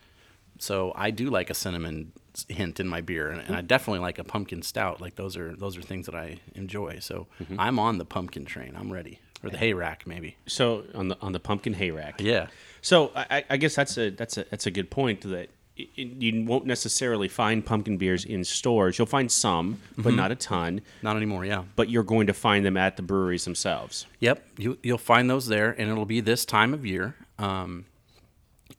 So 0.59 0.93
I 0.95 1.11
do 1.11 1.31
like 1.31 1.51
a 1.51 1.55
cinnamon 1.55 2.13
hint 2.49 2.79
in 2.81 2.89
my 2.89 3.01
beer, 3.01 3.29
and, 3.29 3.41
and 3.41 3.55
I 3.57 3.61
definitely 3.61 4.01
like 4.01 4.19
a 4.19 4.25
pumpkin 4.25 4.63
stout. 4.63 5.01
Like 5.01 5.17
those 5.17 5.37
are 5.37 5.55
those 5.57 5.77
are 5.77 5.83
things 5.83 6.07
that 6.07 6.15
I 6.15 6.39
enjoy. 6.55 6.99
So 7.01 7.27
Mm-hmm. 7.43 7.59
I'm 7.61 7.79
on 7.79 7.99
the 7.99 8.05
pumpkin 8.05 8.45
train. 8.45 8.75
I'm 8.77 8.93
ready, 8.93 9.19
or 9.45 9.51
the 9.51 9.59
hay 9.59 9.73
rack 9.73 10.07
maybe. 10.07 10.37
So 10.47 10.85
on 10.95 11.09
the 11.09 11.17
on 11.21 11.33
the 11.33 11.41
pumpkin 11.41 11.75
hay 11.75 11.91
rack. 11.91 12.21
Yeah. 12.21 12.47
So 12.83 13.11
I, 13.15 13.45
I- 13.51 13.57
guess 13.57 13.75
that's 13.75 13.97
a 13.99 14.11
that's 14.11 14.37
a 14.39 14.45
that's 14.51 14.67
a 14.67 14.71
good 14.71 14.91
point 14.91 15.21
that 15.23 15.49
it, 15.77 15.89
you 15.97 16.45
won't 16.45 16.67
necessarily 16.67 17.27
find 17.29 17.65
pumpkin 17.67 17.97
beers 17.97 18.25
in 18.25 18.45
stores. 18.45 18.97
You'll 18.99 19.07
find 19.07 19.31
some, 19.33 19.81
but 19.97 20.07
Mm-hmm. 20.09 20.17
not 20.17 20.31
a 20.31 20.37
ton. 20.37 20.83
Not 21.03 21.17
anymore. 21.17 21.45
Yeah. 21.45 21.65
But 21.77 21.91
you're 21.91 22.05
going 22.05 22.27
to 22.29 22.33
find 22.35 22.65
them 22.65 22.77
at 22.77 22.97
the 22.97 23.03
breweries 23.03 23.45
themselves. 23.45 24.07
Yep, 24.21 24.47
you 24.59 24.79
you'll 24.83 24.99
find 24.99 25.29
those 25.29 25.47
there, 25.49 25.71
and 25.71 25.91
it'll 25.91 26.07
be 26.07 26.21
this 26.21 26.45
time 26.45 26.75
of 26.75 26.87
year. 26.87 27.17
Um, 27.39 27.87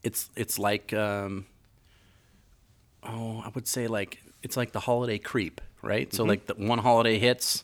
it's 0.03 0.29
it's 0.36 0.57
like 0.57 0.93
um, 0.93 1.45
oh, 3.03 3.41
I 3.45 3.50
would 3.53 3.67
say 3.67 3.88
like 3.88 4.19
it's 4.43 4.57
like 4.57 4.72
the 4.72 4.79
holiday 4.79 5.17
creep, 5.17 5.62
right? 5.81 6.13
So 6.13 6.24
like 6.24 6.45
the 6.48 6.53
one 6.55 6.79
holiday 6.79 7.17
hits, 7.19 7.63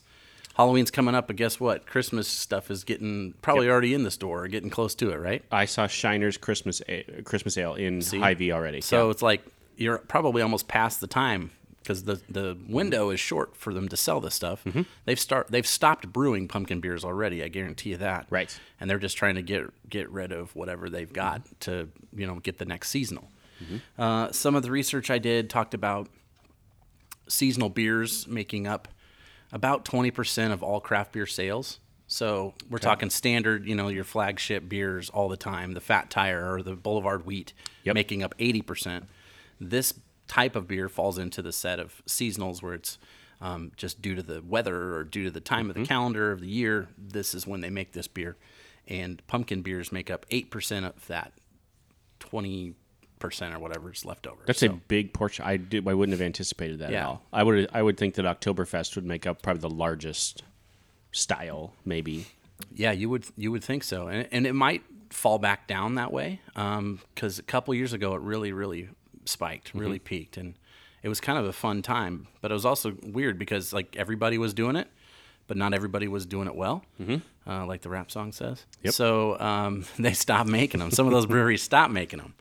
Halloween's 0.54 0.90
coming 0.90 1.14
up, 1.14 1.26
but 1.26 1.36
guess 1.36 1.58
what? 1.58 1.86
Christmas 1.86 2.28
stuff 2.28 2.70
is 2.70 2.84
getting 2.84 3.34
probably 3.42 3.68
already 3.68 3.94
in 3.94 4.02
the 4.02 4.10
store, 4.10 4.44
or 4.44 4.48
getting 4.48 4.70
close 4.70 4.94
to 4.96 5.10
it, 5.10 5.16
right? 5.16 5.44
I 5.50 5.64
saw 5.64 5.86
Shiner's 5.86 6.36
Christmas 6.36 6.82
a- 6.88 7.22
Christmas 7.24 7.56
ale 7.56 7.74
in 7.74 8.02
Hy-Vee 8.02 8.52
already. 8.52 8.80
So 8.80 9.10
it's 9.10 9.22
like 9.22 9.42
you're 9.76 9.98
probably 9.98 10.42
almost 10.42 10.68
past 10.68 11.00
the 11.00 11.06
time 11.06 11.50
because 11.78 12.04
the 12.04 12.20
the 12.28 12.56
window 12.68 13.10
is 13.10 13.20
short 13.20 13.56
for 13.56 13.74
them 13.74 13.88
to 13.88 13.96
sell 13.96 14.20
this 14.20 14.34
stuff. 14.34 14.64
Mm-hmm. 14.64 14.82
They've 15.04 15.18
start 15.18 15.48
they've 15.50 15.66
stopped 15.66 16.12
brewing 16.12 16.48
pumpkin 16.48 16.80
beers 16.80 17.04
already. 17.04 17.42
I 17.42 17.48
guarantee 17.48 17.90
you 17.90 17.96
that. 17.98 18.26
Right. 18.30 18.56
And 18.80 18.88
they're 18.88 18.98
just 18.98 19.16
trying 19.16 19.34
to 19.36 19.42
get 19.42 19.64
get 19.88 20.10
rid 20.10 20.32
of 20.32 20.54
whatever 20.54 20.88
they've 20.88 21.12
got 21.12 21.42
to 21.60 21.88
you 22.14 22.26
know 22.26 22.36
get 22.36 22.58
the 22.58 22.64
next 22.64 22.90
seasonal. 22.90 23.28
Uh, 23.96 24.32
some 24.32 24.56
of 24.56 24.64
the 24.64 24.72
research 24.72 25.08
I 25.08 25.18
did 25.18 25.48
talked 25.48 25.72
about 25.72 26.08
seasonal 27.28 27.68
beers 27.68 28.26
making 28.26 28.66
up 28.66 28.88
about 29.52 29.84
20% 29.84 30.52
of 30.52 30.62
all 30.62 30.80
craft 30.80 31.12
beer 31.12 31.26
sales. 31.26 31.78
So 32.06 32.54
we're 32.68 32.78
talking 32.78 33.08
standard, 33.10 33.66
you 33.66 33.74
know, 33.74 33.88
your 33.88 34.04
flagship 34.04 34.68
beers 34.68 35.08
all 35.08 35.28
the 35.28 35.36
time, 35.36 35.72
the 35.72 35.80
Fat 35.80 36.10
Tire 36.10 36.52
or 36.54 36.62
the 36.62 36.74
Boulevard 36.74 37.24
Wheat, 37.24 37.52
Yep. 37.84 37.94
making 37.94 38.22
up 38.22 38.34
80%. 38.38 39.04
This 39.60 39.94
type 40.28 40.56
of 40.56 40.68
beer 40.68 40.88
falls 40.88 41.16
into 41.18 41.40
the 41.42 41.52
set 41.52 41.78
of 41.78 42.02
seasonals 42.06 42.62
where 42.62 42.74
it's 42.74 42.98
um, 43.40 43.72
just 43.76 44.00
due 44.02 44.14
to 44.14 44.22
the 44.22 44.42
weather 44.42 44.94
or 44.94 45.04
due 45.04 45.24
to 45.24 45.30
the 45.30 45.40
time 45.40 45.68
of 45.70 45.74
the 45.76 45.84
calendar 45.86 46.32
of 46.32 46.40
the 46.40 46.48
year. 46.48 46.88
This 46.98 47.34
is 47.34 47.46
when 47.46 47.60
they 47.60 47.70
make 47.70 47.92
this 47.92 48.08
beer. 48.08 48.36
And 48.86 49.24
pumpkin 49.26 49.62
beers 49.62 49.90
make 49.92 50.10
up 50.10 50.26
8% 50.30 50.84
of 50.86 51.06
that 51.06 51.32
20% 52.20 52.74
or 53.24 53.58
whatever 53.58 53.92
is 53.92 54.04
left 54.04 54.26
over. 54.26 54.42
That's 54.46 54.60
So- 54.60 54.66
a 54.66 54.80
big 54.88 55.12
portion. 55.12 55.44
I 55.44 55.56
did. 55.56 55.86
I 55.86 55.94
wouldn't 55.94 56.18
have 56.18 56.24
anticipated 56.24 56.78
that 56.80 56.92
at 56.92 57.04
all. 57.04 57.22
I 57.32 57.42
would. 57.42 57.68
I 57.72 57.82
would 57.82 57.96
think 57.96 58.14
that 58.14 58.24
Oktoberfest 58.24 58.94
would 58.96 59.06
make 59.06 59.26
up 59.26 59.42
probably 59.42 59.60
the 59.60 59.70
largest 59.70 60.42
style, 61.12 61.74
maybe. 61.84 62.26
Yeah, 62.74 62.92
you 62.92 63.08
would 63.10 63.26
you 63.36 63.52
would 63.52 63.64
think 63.64 63.84
so, 63.84 64.08
and, 64.08 64.28
and 64.32 64.46
it 64.46 64.54
might 64.54 64.82
fall 65.10 65.38
back 65.38 65.66
down 65.66 65.96
that 65.96 66.10
way 66.10 66.40
because 66.54 67.38
a 67.38 67.42
couple 67.42 67.74
years 67.74 67.92
ago 67.92 68.14
it 68.14 68.22
really 68.22 68.52
really 68.52 68.88
spiked, 69.24 69.74
really 69.74 69.98
peaked, 69.98 70.36
and 70.36 70.54
it 71.02 71.08
was 71.08 71.20
kind 71.20 71.38
of 71.38 71.46
a 71.46 71.52
fun 71.52 71.82
time. 71.82 72.28
But 72.40 72.50
it 72.50 72.54
was 72.54 72.64
also 72.64 72.96
weird 73.02 73.38
because 73.38 73.72
like 73.72 73.96
everybody 73.96 74.38
was 74.38 74.54
doing 74.54 74.76
it, 74.76 74.88
but 75.46 75.56
not 75.56 75.74
everybody 75.74 76.08
was 76.08 76.26
doing 76.26 76.46
it 76.46 76.54
well, 76.54 76.84
mm-hmm. 77.00 77.50
uh, 77.50 77.66
like 77.66 77.82
the 77.82 77.88
rap 77.88 78.10
song 78.10 78.32
says. 78.32 78.64
Yep. 78.82 78.94
So 78.94 79.38
um, 79.38 79.84
they 79.98 80.12
stopped 80.12 80.48
making 80.48 80.80
them. 80.80 80.90
Some 80.90 81.06
of 81.06 81.12
those 81.12 81.26
breweries 81.26 81.62
stopped 81.62 81.92
making 81.92 82.20
them, 82.20 82.34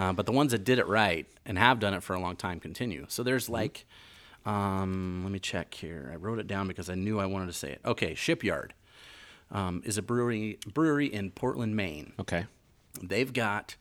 uh, 0.00 0.12
but 0.12 0.24
the 0.26 0.32
ones 0.32 0.52
that 0.52 0.64
did 0.64 0.78
it 0.78 0.86
right 0.86 1.26
and 1.44 1.58
have 1.58 1.78
done 1.78 1.94
it 1.94 2.02
for 2.02 2.14
a 2.14 2.20
long 2.20 2.36
time 2.36 2.58
continue. 2.60 3.04
So 3.08 3.22
there's 3.22 3.48
like. 3.48 3.86
Um, 4.46 5.20
let 5.22 5.32
me 5.32 5.38
check 5.38 5.74
here. 5.74 6.08
I 6.12 6.16
wrote 6.16 6.38
it 6.38 6.46
down 6.46 6.66
because 6.66 6.88
I 6.88 6.94
knew 6.94 7.20
I 7.20 7.26
wanted 7.26 7.46
to 7.46 7.52
say 7.52 7.72
it. 7.72 7.80
Okay, 7.84 8.14
Shipyard 8.14 8.72
um, 9.50 9.82
is 9.84 9.98
a 9.98 10.02
brewery 10.02 10.58
brewery 10.72 11.12
in 11.12 11.30
Portland, 11.30 11.76
Maine. 11.76 12.14
Okay. 12.18 12.46
They've 13.02 13.30
got 13.32 13.76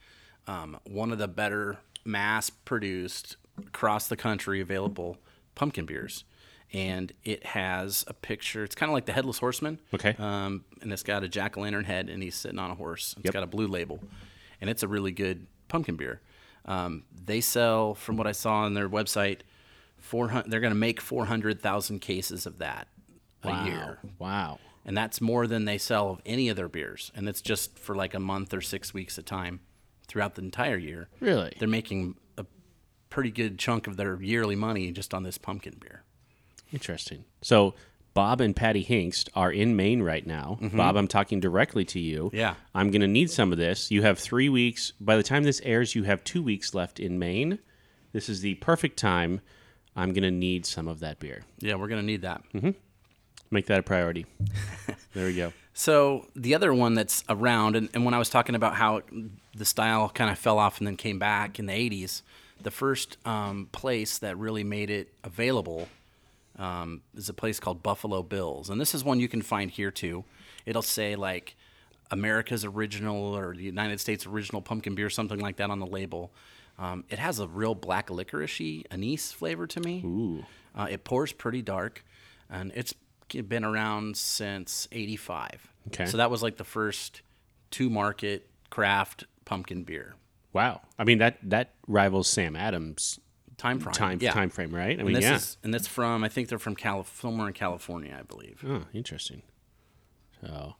um, 0.48 0.78
one 0.86 1.14
of 1.14 1.18
the 1.18 1.30
better 1.30 1.78
mass 2.04 2.50
produced 2.50 3.38
across 3.58 4.08
the 4.10 4.18
country 4.18 4.60
available 4.60 5.18
pumpkin 5.56 5.86
beers. 5.86 6.26
And 6.74 7.14
it 7.24 7.46
has 7.46 8.04
a 8.08 8.14
picture. 8.14 8.64
It's 8.66 8.76
kind 8.76 8.90
of 8.90 8.94
like 8.94 9.06
the 9.06 9.14
Headless 9.14 9.40
Horseman. 9.40 9.80
Okay. 9.94 10.14
Um, 10.20 10.66
and 10.82 10.92
it's 10.92 11.04
got 11.04 11.24
a 11.24 11.30
jack 11.30 11.58
o' 11.58 11.62
lantern 11.62 11.86
head, 11.86 12.10
and 12.10 12.22
he's 12.22 12.36
sitting 12.36 12.60
on 12.60 12.70
a 12.70 12.76
horse. 12.76 13.16
It's 13.18 13.26
Yep. 13.26 13.34
got 13.34 13.44
a 13.44 13.48
blue 13.48 13.68
label, 13.68 14.00
and 14.62 14.70
it's 14.70 14.84
a 14.84 14.88
really 14.90 15.12
good 15.12 15.48
pumpkin 15.70 15.96
beer. 15.96 16.20
Um, 16.66 17.04
they 17.26 17.40
sell, 17.42 17.94
from 17.96 18.18
what 18.18 18.28
I 18.28 18.34
saw 18.34 18.56
on 18.66 18.74
their 18.74 18.90
website, 18.90 19.40
four 19.98 20.28
hundred. 20.30 20.52
They're 20.52 20.60
going 20.60 20.74
to 20.74 20.80
make 20.80 21.00
four 21.02 21.26
hundred 21.26 21.62
thousand 21.62 22.00
cases 22.00 22.46
of 22.46 22.60
that 22.60 22.88
Wow. 23.44 23.64
a 23.64 23.66
year 23.66 24.00
Wow. 24.20 24.60
and 24.86 24.98
that's 24.98 25.22
more 25.22 25.48
than 25.48 25.64
they 25.64 25.78
sell 25.78 26.10
of 26.10 26.22
any 26.26 26.50
of 26.50 26.58
their 26.58 26.68
beers 26.68 27.10
and 27.16 27.30
it's 27.30 27.40
just 27.42 27.80
for 27.80 27.96
like 27.96 28.14
a 28.14 28.20
month 28.20 28.54
or 28.54 28.60
six 28.60 28.94
weeks 28.94 29.18
at 29.18 29.24
a 29.24 29.26
time 29.26 29.62
throughout 30.10 30.36
the 30.36 30.42
entire 30.42 30.76
year 30.78 31.08
Really? 31.22 31.54
they're 31.58 31.68
making 31.70 32.16
a 32.38 32.46
pretty 33.10 33.32
good 33.32 33.58
chunk 33.58 33.88
of 33.88 33.96
their 33.96 34.22
yearly 34.22 34.58
money 34.58 34.92
just 34.92 35.14
on 35.14 35.24
this 35.24 35.38
pumpkin 35.38 35.78
beer 35.80 36.04
Interesting. 36.74 37.24
So 37.42 37.76
Bob 38.20 38.42
and 38.42 38.54
Patty 38.54 38.84
Hinkst 38.84 39.30
are 39.34 39.50
in 39.50 39.78
Maine 39.78 40.02
right 40.02 40.28
now. 40.28 40.58
Bob, 40.74 40.98
I'm 40.98 41.08
talking 41.08 41.40
directly 41.40 41.86
to 41.86 42.02
you. 42.02 42.26
Mm-hmm. 42.26 42.36
Yeah. 42.36 42.56
I'm 42.76 42.92
going 42.92 43.00
to 43.00 43.08
need 43.08 43.32
some 43.32 43.54
of 43.54 43.58
this. 43.58 43.92
You 43.92 44.02
have 44.02 44.20
three 44.20 44.50
weeks. 44.50 44.92
By 45.00 45.16
the 45.16 45.24
time 45.24 45.44
this 45.44 45.62
airs, 45.64 45.96
you 45.96 46.04
have 46.04 46.22
two 46.26 46.44
weeks 46.44 46.74
left 46.74 47.00
in 47.00 47.18
Maine. 47.18 47.60
This 48.12 48.28
is 48.28 48.42
the 48.42 48.56
perfect 48.56 49.00
time. 49.00 49.40
I'm 49.96 50.12
going 50.12 50.24
to 50.24 50.32
need 50.32 50.66
some 50.66 50.90
of 50.90 51.00
that 51.00 51.20
beer. 51.20 51.44
yeah 51.60 51.76
we're 51.76 51.88
going 51.88 52.02
to 52.02 52.06
need 52.06 52.24
that 52.24 52.42
Make 53.52 53.68
that 53.68 53.80
a 53.80 53.84
priority. 53.84 54.26
there 55.14 55.26
we 55.26 55.36
go. 55.38 55.54
so 55.74 56.28
the 56.36 56.56
other 56.56 56.74
one 56.74 56.96
that's 56.96 57.24
around 57.30 57.78
and, 57.78 57.88
and 57.94 58.04
when 58.04 58.14
i 58.14 58.18
was 58.20 58.30
talking 58.30 58.56
about 58.56 58.76
how 58.76 59.02
the 59.56 59.64
style 59.66 60.10
kind 60.10 60.30
of 60.30 60.38
fell 60.38 60.60
off 60.60 60.80
and 60.80 60.88
then 60.88 60.98
came 60.98 61.20
back 61.20 61.58
in 61.58 61.68
the 61.68 61.74
80s 61.74 62.22
the 62.62 62.72
first 62.72 63.16
um, 63.26 63.70
place 63.72 64.18
that 64.18 64.38
really 64.38 64.66
made 64.66 64.90
it 64.90 65.14
available 65.24 65.88
um, 66.60 67.02
is 67.16 67.30
a 67.30 67.34
place 67.34 67.60
called 67.60 67.82
Buffalo 67.82 68.22
Bills, 68.22 68.70
and 68.70 68.80
this 68.80 68.94
is 68.94 69.04
one 69.04 69.20
you 69.20 69.28
can 69.28 69.42
find 69.42 69.72
here 69.72 69.92
too. 69.92 70.26
It'll 70.66 70.82
say 70.82 71.16
like 71.16 71.56
America's 72.12 72.66
original 72.66 73.36
or 73.36 73.56
the 73.56 73.64
United 73.64 74.00
States 74.00 74.28
original 74.28 74.62
pumpkin 74.62 74.94
beer, 74.94 75.10
something 75.10 75.40
like 75.40 75.58
that 75.58 75.72
on 75.72 75.80
the 75.80 75.88
label. 75.88 76.32
Um, 76.78 77.04
it 77.10 77.20
has 77.20 77.40
a 77.40 77.48
real 77.48 77.76
black 77.76 78.08
licoricey 78.08 78.84
anise 78.92 79.32
flavor 79.32 79.68
to 79.68 79.80
me. 79.82 80.02
Ooh. 80.06 80.46
Uh, 80.76 80.88
it 80.90 81.04
pours 81.04 81.32
pretty 81.34 81.62
dark, 81.62 82.06
and 82.50 82.72
it's 82.76 82.94
been 83.48 83.64
around 83.64 84.16
since 84.18 84.88
'85. 84.92 85.68
Okay. 85.88 86.06
So 86.06 86.18
that 86.18 86.30
was 86.30 86.44
like 86.44 86.58
the 86.58 86.64
first 86.64 87.22
to 87.72 87.90
market 87.90 88.48
craft 88.70 89.26
pumpkin 89.46 89.84
beer 89.84 90.16
Wow. 90.54 90.82
I 90.98 91.04
mean 91.04 91.20
that 91.20 91.38
that 91.44 91.74
rivals 91.88 92.28
Sam 92.28 92.56
Adams 92.56 93.20
time 93.60 93.80
frame. 93.80 93.94
time 93.94 94.18
yeah. 94.22 94.32
time 94.32 94.50
frame, 94.50 94.74
right? 94.74 94.98
I 94.98 95.02
And 95.02 95.04
mean, 95.04 95.14
this 95.14 95.24
yeah. 95.26 95.36
is 95.36 95.58
and 95.64 95.72
that's 95.74 95.88
from 95.88 96.24
I 96.24 96.30
think 96.30 96.48
they're 96.50 96.58
from 96.58 96.76
Calif- 96.76 97.20
somewhere 97.22 97.48
in 97.48 97.54
California, 97.54 98.16
I 98.20 98.24
believe. 98.24 98.64
Oh, 98.68 98.86
interesting. 98.94 99.44
So, 100.42 100.76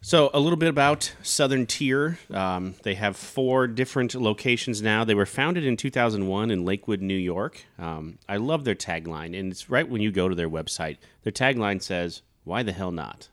so 0.00 0.30
a 0.32 0.40
little 0.40 0.56
bit 0.56 0.68
about 0.68 1.14
Southern 1.22 1.66
Tier. 1.66 2.18
Um, 2.32 2.74
they 2.82 2.94
have 2.94 3.16
four 3.16 3.66
different 3.66 4.14
locations 4.14 4.80
now. 4.80 5.04
They 5.04 5.14
were 5.14 5.26
founded 5.26 5.64
in 5.64 5.76
2001 5.76 6.50
in 6.50 6.64
Lakewood, 6.64 7.02
New 7.02 7.14
York. 7.14 7.62
Um, 7.78 8.18
I 8.28 8.36
love 8.38 8.64
their 8.64 8.74
tagline, 8.76 9.38
and 9.38 9.52
it's 9.52 9.68
right 9.68 9.88
when 9.88 10.00
you 10.00 10.10
go 10.10 10.28
to 10.28 10.34
their 10.34 10.48
website. 10.48 10.96
Their 11.24 11.32
tagline 11.32 11.82
says, 11.82 12.22
"Why 12.44 12.62
the 12.62 12.72
hell 12.72 12.90
not?" 12.92 13.28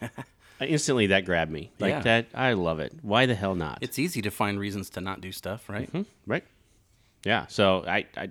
Instantly, 0.60 1.06
that 1.06 1.24
grabbed 1.24 1.50
me. 1.50 1.70
Like 1.78 1.90
Yeah. 1.90 2.00
that, 2.00 2.26
I 2.34 2.52
love 2.52 2.80
it. 2.80 2.92
Why 3.02 3.24
the 3.24 3.34
hell 3.34 3.54
not? 3.54 3.78
It's 3.80 3.98
easy 3.98 4.20
to 4.22 4.30
find 4.30 4.58
reasons 4.60 4.90
to 4.90 5.00
not 5.00 5.20
do 5.22 5.32
stuff, 5.32 5.68
right? 5.70 5.88
right? 6.26 6.44
Yeah. 7.24 7.46
So 7.48 7.84
I, 7.86 8.06
I, 8.16 8.30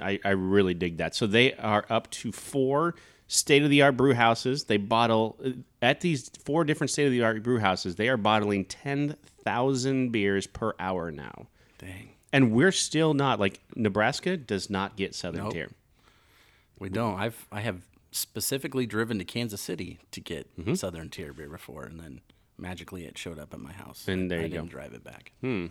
I, 0.00 0.20
I 0.24 0.30
really 0.30 0.74
dig 0.74 0.98
that. 0.98 1.14
So 1.14 1.26
they 1.26 1.54
are 1.54 1.84
up 1.90 2.10
to 2.12 2.30
four 2.32 2.94
state 3.26 3.62
of 3.62 3.70
the 3.70 3.82
art 3.82 3.96
brew 3.96 4.14
houses. 4.14 4.64
They 4.64 4.76
bottle 4.76 5.38
at 5.82 6.00
these 6.00 6.30
four 6.44 6.64
different 6.64 6.90
state 6.90 7.06
of 7.06 7.12
the 7.12 7.22
art 7.24 7.42
brew 7.42 7.58
houses. 7.58 7.96
They 7.96 8.08
are 8.08 8.16
bottling 8.16 8.64
ten 8.64 9.16
thousand 9.44 10.10
beers 10.12 10.46
per 10.46 10.74
hour 10.78 11.10
now, 11.10 11.46
Dang, 11.78 12.10
and 12.32 12.52
we're 12.52 12.72
still 12.72 13.14
not 13.14 13.40
like 13.40 13.60
Nebraska 13.74 14.36
does 14.36 14.68
not 14.70 14.96
get 14.96 15.14
Southern 15.14 15.44
Nope. 15.44 15.52
Tier. 15.52 15.70
we 16.78 16.88
don't. 16.90 17.18
I've 17.18 17.46
I 17.50 17.60
have 17.60 17.82
specifically 18.12 18.86
driven 18.86 19.18
to 19.18 19.24
Kansas 19.24 19.60
City 19.60 19.98
to 20.12 20.20
get 20.20 20.48
Southern 20.74 21.08
Tier 21.10 21.32
beer 21.32 21.48
before, 21.48 21.84
and 21.84 21.98
then 22.00 22.20
magically 22.56 23.04
it 23.04 23.16
showed 23.18 23.38
up 23.38 23.52
at 23.52 23.60
my 23.60 23.72
house. 23.72 24.06
And 24.08 24.30
there 24.30 24.40
I 24.40 24.42
you 24.44 24.48
didn't 24.48 24.66
go. 24.66 24.70
drive 24.72 24.92
it 24.94 25.04
back. 25.04 25.32
Hmm. 25.40 25.66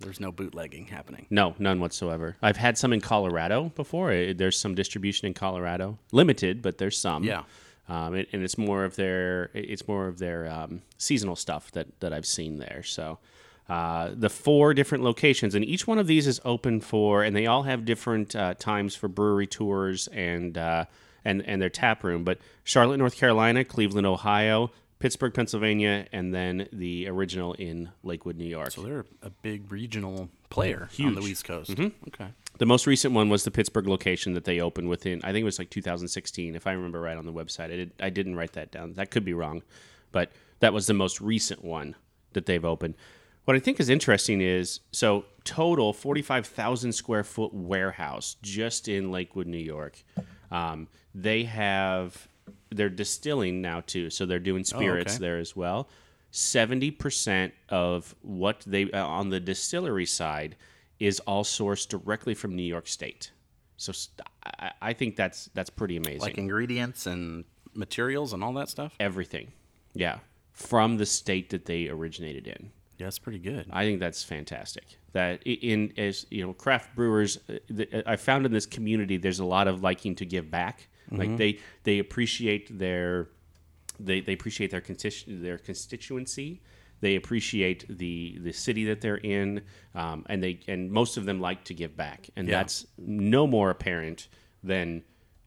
There's 0.00 0.20
no 0.20 0.30
bootlegging 0.30 0.86
happening. 0.86 1.26
No, 1.30 1.54
none 1.58 1.80
whatsoever. 1.80 2.36
I've 2.40 2.56
had 2.56 2.78
some 2.78 2.92
in 2.92 3.00
Colorado 3.00 3.72
before. 3.74 4.12
Eh, 4.12 4.32
There's 4.36 4.58
some 4.58 4.74
distribution 4.74 5.26
in 5.26 5.34
Colorado, 5.34 5.98
limited, 6.12 6.62
but 6.62 6.78
there's 6.78 6.96
some. 6.98 7.24
Yeah. 7.24 7.42
Um, 7.88 8.14
it, 8.14 8.28
and 8.32 8.42
it's 8.44 8.58
more 8.58 8.84
of 8.84 8.96
their 8.96 9.50
it's 9.54 9.88
more 9.88 10.06
of 10.08 10.18
their 10.18 10.46
um, 10.48 10.82
seasonal 10.98 11.36
stuff 11.36 11.70
that 11.72 11.86
that 12.00 12.12
I've 12.12 12.26
seen 12.26 12.58
there. 12.58 12.82
So. 12.82 13.18
Uh, 13.68 14.12
the 14.14 14.30
four 14.30 14.72
different 14.72 15.04
locations, 15.04 15.54
and 15.54 15.62
each 15.62 15.86
one 15.86 15.98
of 15.98 16.06
these 16.06 16.26
is 16.26 16.40
open 16.42 16.80
for, 16.80 17.22
and 17.22 17.36
they 17.36 17.46
all 17.46 17.64
have 17.64 17.84
different 17.84 18.34
uh, 18.34 18.54
times 18.54 18.94
for 18.94 19.08
brewery 19.08 19.46
tours 19.46 20.08
and 20.08 20.56
uh, 20.56 20.86
and 21.22 21.42
and 21.46 21.60
their 21.60 21.68
tap 21.68 22.02
room. 22.02 22.24
But 22.24 22.38
Charlotte, 22.64 22.96
North 22.96 23.14
Carolina, 23.14 23.64
Cleveland, 23.66 24.06
Ohio, 24.06 24.70
Pittsburgh, 24.98 25.32
Pennsylvania, 25.32 26.06
and 26.12 26.34
then 26.34 26.68
the 26.72 27.08
original 27.08 27.54
in 27.54 27.90
Lakewood, 28.02 28.36
New 28.36 28.48
York. 28.48 28.72
So 28.72 28.82
they're 28.82 29.06
a 29.22 29.30
big 29.30 29.70
regional 29.70 30.28
player 30.50 30.88
on 31.00 31.14
the 31.14 31.20
East 31.22 31.44
Coast. 31.44 31.70
Mm-hmm. 31.70 32.08
Okay. 32.08 32.32
The 32.58 32.66
most 32.66 32.86
recent 32.86 33.14
one 33.14 33.28
was 33.28 33.44
the 33.44 33.52
Pittsburgh 33.52 33.86
location 33.86 34.34
that 34.34 34.44
they 34.44 34.60
opened 34.60 34.88
within. 34.88 35.20
I 35.22 35.32
think 35.32 35.42
it 35.42 35.44
was 35.44 35.58
like 35.58 35.70
2016, 35.70 36.56
if 36.56 36.66
I 36.66 36.72
remember 36.72 37.00
right 37.00 37.16
on 37.16 37.26
the 37.26 37.32
website. 37.32 37.66
I 37.66 37.76
did. 37.76 37.92
I 38.00 38.10
didn't 38.10 38.34
write 38.34 38.54
that 38.54 38.72
down. 38.72 38.94
That 38.94 39.10
could 39.10 39.24
be 39.24 39.34
wrong, 39.34 39.62
but 40.10 40.32
that 40.60 40.72
was 40.72 40.88
the 40.88 40.94
most 40.94 41.20
recent 41.20 41.64
one 41.64 41.94
that 42.32 42.46
they've 42.46 42.64
opened. 42.64 42.94
What 43.44 43.56
I 43.56 43.60
think 43.60 43.80
is 43.80 43.88
interesting 43.88 44.40
is 44.40 44.80
so 44.92 45.24
total 45.44 45.94
45,000 45.94 46.92
square 46.92 47.24
foot 47.24 47.54
warehouse 47.54 48.36
just 48.42 48.88
in 48.88 49.10
Lakewood, 49.10 49.46
New 49.46 49.56
York. 49.56 50.02
Um, 50.50 50.88
they 51.14 51.44
have 51.44 52.28
they're 52.70 52.88
distilling 52.88 53.60
now 53.60 53.80
too, 53.80 54.10
so 54.10 54.26
they're 54.26 54.38
doing 54.38 54.64
spirits 54.64 55.14
okay. 55.14 55.20
there 55.20 55.38
as 55.38 55.56
well. 55.56 55.88
Seventy 56.30 56.90
percent 56.90 57.54
of 57.68 58.14
what 58.22 58.62
they 58.66 58.90
uh, 58.90 59.06
on 59.06 59.30
the 59.30 59.40
distillery 59.40 60.06
side 60.06 60.56
is 60.98 61.20
all 61.20 61.44
sourced 61.44 61.88
directly 61.88 62.34
from 62.34 62.54
New 62.54 62.62
York 62.62 62.86
State. 62.86 63.30
So 63.76 63.92
st- 63.92 64.20
I, 64.44 64.72
I 64.82 64.92
think 64.92 65.16
that's 65.16 65.48
that's 65.54 65.70
pretty 65.70 65.96
amazing. 65.96 66.20
Like 66.20 66.38
ingredients 66.38 67.06
and 67.06 67.44
materials 67.74 68.32
and 68.32 68.42
all 68.44 68.52
that 68.54 68.68
stuff. 68.68 68.94
Everything, 69.00 69.52
yeah, 69.94 70.18
from 70.52 70.98
the 70.98 71.06
state 71.06 71.50
that 71.50 71.64
they 71.64 71.88
originated 71.88 72.46
in. 72.46 72.72
Yeah, 72.98 73.06
that's 73.06 73.20
pretty 73.20 73.38
good. 73.38 73.66
I 73.70 73.84
think 73.84 74.00
that's 74.00 74.24
fantastic. 74.24 74.84
That 75.12 75.42
in 75.44 75.92
as 75.96 76.26
you 76.30 76.44
know, 76.44 76.52
craft 76.52 76.94
brewers, 76.96 77.38
uh, 77.48 78.02
I 78.04 78.16
found 78.16 78.44
in 78.44 78.52
this 78.52 78.66
community, 78.66 79.16
there's 79.16 79.38
a 79.38 79.44
lot 79.44 79.68
of 79.68 79.82
liking 79.82 80.16
to 80.16 80.26
give 80.26 80.50
back. 80.50 80.88
Like 81.10 81.36
they 81.36 81.58
they 81.84 81.98
appreciate 81.98 82.78
their 82.78 83.28
they, 84.00 84.20
they 84.20 84.32
appreciate 84.34 84.70
their 84.70 84.80
constitu- 84.80 85.42
their 85.42 85.58
constituency. 85.58 86.60
They 87.00 87.16
appreciate 87.16 87.86
the 87.88 88.38
the 88.40 88.52
city 88.52 88.84
that 88.86 89.00
they're 89.00 89.16
in, 89.18 89.62
um, 89.94 90.26
and 90.28 90.42
they 90.42 90.60
and 90.68 90.90
most 90.90 91.16
of 91.16 91.24
them 91.24 91.40
like 91.40 91.64
to 91.64 91.74
give 91.74 91.96
back, 91.96 92.28
and 92.36 92.48
Yeah. 92.48 92.58
that's 92.58 92.86
no 92.98 93.46
more 93.46 93.70
apparent 93.70 94.28
than 94.64 95.02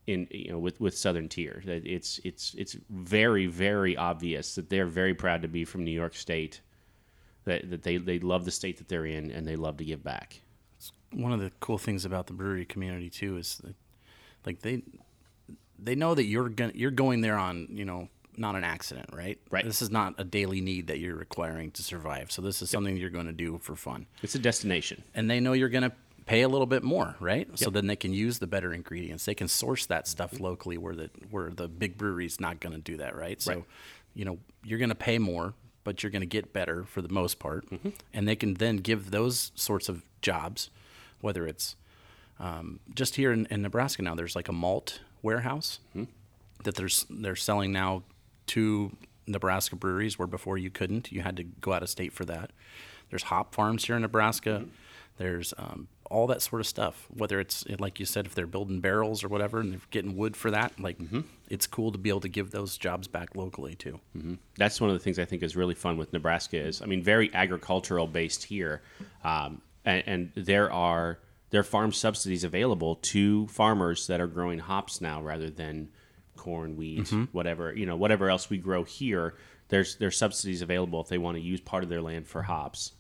in 0.07 0.27
you 0.31 0.51
know 0.51 0.59
with 0.59 0.79
with 0.79 0.97
Southern 0.97 1.27
Tier. 1.29 1.61
That 1.65 1.85
It's 1.85 2.19
it's 2.23 2.53
it's 2.55 2.75
very 2.89 3.45
very 3.47 3.95
obvious 3.97 4.55
that 4.55 4.69
they're 4.69 4.85
very 4.87 5.13
proud 5.13 5.41
to 5.43 5.47
be 5.47 5.65
from 5.65 5.83
New 5.83 5.91
York 5.91 6.15
State. 6.15 6.61
That, 7.45 7.71
that 7.71 7.81
they, 7.81 7.97
they 7.97 8.19
love 8.19 8.45
the 8.45 8.51
state 8.51 8.77
that 8.77 8.87
they're 8.87 9.07
in 9.07 9.31
and 9.31 9.47
they 9.47 9.55
love 9.55 9.77
to 9.77 9.83
give 9.83 10.03
back. 10.03 10.41
one 11.11 11.31
of 11.33 11.39
the 11.39 11.51
cool 11.59 11.79
things 11.79 12.05
about 12.05 12.27
the 12.27 12.33
brewery 12.33 12.65
community 12.65 13.09
too 13.09 13.35
is 13.37 13.57
that 13.63 13.75
like 14.45 14.59
they 14.61 14.83
they 15.81 15.95
know 15.95 16.13
that 16.15 16.25
you're 16.25 16.49
going 16.49 16.71
you're 16.75 16.91
going 16.91 17.21
there 17.21 17.37
on 17.37 17.67
you 17.71 17.85
know 17.85 18.07
not 18.37 18.55
an 18.55 18.63
accident 18.63 19.09
right? 19.13 19.37
Right. 19.49 19.65
this 19.65 19.81
is 19.81 19.89
not 19.91 20.15
a 20.17 20.23
daily 20.23 20.61
need 20.61 20.87
that 20.87 20.99
you're 20.99 21.15
requiring 21.15 21.71
to 21.71 21.83
survive. 21.83 22.31
So 22.31 22.41
this 22.41 22.61
is 22.61 22.69
something 22.69 22.95
you're 22.95 23.09
going 23.09 23.25
to 23.25 23.33
do 23.33 23.57
for 23.57 23.75
fun. 23.75 24.05
It's 24.23 24.35
a 24.35 24.39
destination. 24.39 25.03
and 25.13 25.29
they 25.29 25.39
know 25.39 25.53
you're 25.53 25.69
going 25.69 25.83
to 25.83 25.91
pay 26.25 26.43
a 26.43 26.47
little 26.47 26.67
bit 26.67 26.83
more 26.83 27.15
right? 27.19 27.47
So 27.59 27.69
then 27.69 27.87
they 27.87 27.95
can 27.95 28.13
use 28.13 28.39
the 28.39 28.47
better 28.47 28.73
ingredients. 28.73 29.25
They 29.25 29.35
can 29.35 29.47
source 29.47 29.85
that 29.87 30.07
stuff 30.07 30.39
locally 30.39 30.77
where 30.77 30.95
the 30.95 31.09
where 31.29 31.49
the 31.49 31.67
big 31.67 31.97
brewery's 31.97 32.39
not 32.39 32.59
going 32.59 32.73
to 32.73 32.81
do 32.81 32.97
that 32.97 33.15
right? 33.15 33.41
So 33.41 33.51
Right. 33.53 33.63
you 34.13 34.25
know 34.25 34.37
you're 34.63 34.79
going 34.79 34.89
to 34.89 34.95
pay 34.95 35.17
more 35.17 35.53
but 35.83 36.03
you're 36.03 36.11
going 36.11 36.21
to 36.21 36.27
get 36.27 36.53
better 36.53 36.83
for 36.83 37.01
the 37.01 37.09
most 37.09 37.39
part. 37.39 37.65
And 38.13 38.27
they 38.27 38.35
can 38.35 38.53
then 38.53 38.77
give 38.77 39.09
those 39.09 39.51
sorts 39.55 39.89
of 39.89 40.03
jobs 40.21 40.69
whether 41.21 41.47
it's 41.47 41.75
um, 42.39 42.79
just 42.95 43.15
here 43.15 43.31
in, 43.31 43.45
in 43.47 43.61
Nebraska 43.61 44.01
now, 44.03 44.15
there's 44.15 44.35
like 44.35 44.47
a 44.47 44.53
malt 44.53 45.01
warehouse 45.21 45.79
that 46.63 46.75
there's 46.75 47.05
they're 47.09 47.35
selling 47.35 47.71
now 47.71 48.03
to 48.47 48.95
Nebraska 49.27 49.75
breweries 49.75 50.17
where 50.19 50.27
before 50.27 50.57
you 50.57 50.69
couldn't, 50.69 51.11
you 51.11 51.21
had 51.21 51.37
to 51.37 51.43
go 51.43 51.73
out 51.73 51.83
of 51.83 51.89
state 51.89 52.13
for 52.13 52.25
that. 52.25 52.51
There's 53.09 53.23
hop 53.23 53.53
farms 53.53 53.85
here 53.85 53.95
in 53.95 54.01
Nebraska. 54.01 54.65
There's 55.17 55.53
um, 55.57 55.87
all 56.09 56.27
that 56.27 56.41
sort 56.41 56.59
of 56.59 56.67
stuff. 56.67 57.07
Whether 57.13 57.39
it's 57.39 57.65
like 57.79 57.99
you 57.99 58.05
said, 58.05 58.25
if 58.25 58.35
they're 58.35 58.47
building 58.47 58.79
barrels 58.79 59.23
or 59.23 59.27
whatever, 59.27 59.59
and 59.59 59.73
they're 59.73 59.81
getting 59.91 60.15
wood 60.17 60.35
for 60.35 60.51
that, 60.51 60.79
like 60.79 60.97
it's 61.49 61.67
cool 61.67 61.91
to 61.91 61.97
be 61.97 62.09
able 62.09 62.21
to 62.21 62.29
give 62.29 62.51
those 62.51 62.77
jobs 62.77 63.07
back 63.07 63.35
locally 63.35 63.75
too. 63.75 63.99
that's 64.57 64.79
one 64.81 64.89
of 64.89 64.95
the 64.95 65.03
things 65.03 65.19
I 65.19 65.25
think 65.25 65.43
is 65.43 65.55
really 65.55 65.75
fun 65.75 65.97
with 65.97 66.11
Nebraska 66.13 66.57
is 66.57 66.81
I 66.81 66.85
mean 66.85 67.03
very 67.03 67.33
agricultural 67.33 68.07
based 68.07 68.43
here, 68.43 68.81
um, 69.23 69.61
and, 69.85 70.03
and 70.07 70.31
there 70.35 70.71
are 70.71 71.19
there 71.51 71.61
are 71.61 71.63
farm 71.63 71.91
subsidies 71.93 72.43
available 72.43 72.95
to 72.95 73.47
farmers 73.47 74.07
that 74.07 74.19
are 74.19 74.27
growing 74.27 74.59
hops 74.59 74.99
now 75.01 75.21
rather 75.21 75.49
than 75.49 75.89
corn, 76.37 76.75
wheat, 76.75 77.07
whatever 77.31 77.73
you 77.75 77.85
know 77.85 77.95
whatever 77.95 78.29
else 78.29 78.49
we 78.49 78.57
grow 78.57 78.83
here. 78.83 79.35
There's 79.69 79.95
there's 79.97 80.17
subsidies 80.17 80.61
available 80.61 80.99
if 81.01 81.07
they 81.07 81.17
want 81.17 81.37
to 81.37 81.41
use 81.41 81.61
part 81.61 81.83
of 81.83 81.89
their 81.89 82.01
land 82.01 82.27
for 82.27 82.41
hops, 82.41 82.93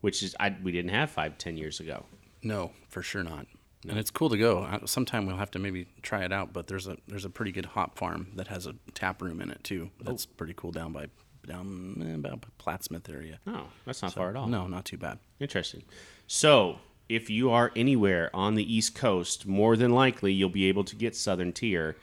which 0.00 0.22
is 0.22 0.34
I, 0.40 0.56
we 0.62 0.72
didn't 0.72 0.92
have 0.92 1.10
five 1.10 1.36
ten 1.36 1.56
years 1.56 1.80
ago. 1.80 2.06
No, 2.42 2.70
for 2.88 3.02
sure 3.02 3.22
not. 3.22 3.46
And 3.86 3.98
it's 3.98 4.10
cool 4.10 4.30
to 4.30 4.38
go. 4.38 4.80
Sometime 4.86 5.26
we'll 5.26 5.36
have 5.36 5.50
to 5.50 5.58
maybe 5.58 5.86
try 6.00 6.24
it 6.24 6.32
out. 6.32 6.52
But 6.54 6.66
there's 6.68 6.86
a 6.86 6.96
there's 7.06 7.26
a 7.26 7.30
pretty 7.30 7.52
good 7.52 7.66
hop 7.66 7.98
farm 7.98 8.28
that 8.36 8.48
has 8.48 8.66
a 8.66 8.74
tap 8.94 9.20
room 9.20 9.40
in 9.42 9.50
it 9.50 9.62
too. 9.62 9.90
That's 10.00 10.24
pretty 10.24 10.54
cool 10.56 10.70
down 10.72 10.92
by 10.92 11.08
down 11.46 12.02
eh, 12.02 12.14
about 12.14 12.44
Plattsmouth 12.58 13.12
area. 13.12 13.40
Oh, 13.46 13.66
that's 13.84 14.02
not 14.02 14.14
far 14.14 14.30
at 14.30 14.36
all. 14.36 14.46
No, 14.46 14.66
not 14.66 14.84
too 14.84 14.96
bad. 14.96 15.18
Interesting. 15.40 15.82
So, 16.26 16.78
if 17.08 17.28
you 17.30 17.50
are 17.50 17.70
anywhere 17.76 18.30
on 18.34 18.54
the 18.54 18.74
East 18.74 18.94
Coast, 18.94 19.46
more 19.46 19.76
than 19.76 19.92
likely 19.92 20.32
you'll 20.32 20.48
be 20.48 20.64
able 20.66 20.84
to 20.84 20.96
get 20.96 21.14
Southern 21.16 21.52
Tier. 21.52 21.96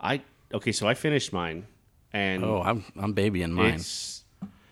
I 0.00 0.22
okay, 0.52 0.72
so 0.72 0.88
I 0.88 0.94
finished 0.94 1.32
mine, 1.32 1.66
and 2.12 2.44
Oh, 2.44 2.62
I'm 2.62 2.84
I'm 2.98 3.12
babying 3.12 3.52
mine. 3.52 3.74
it's 3.74 4.24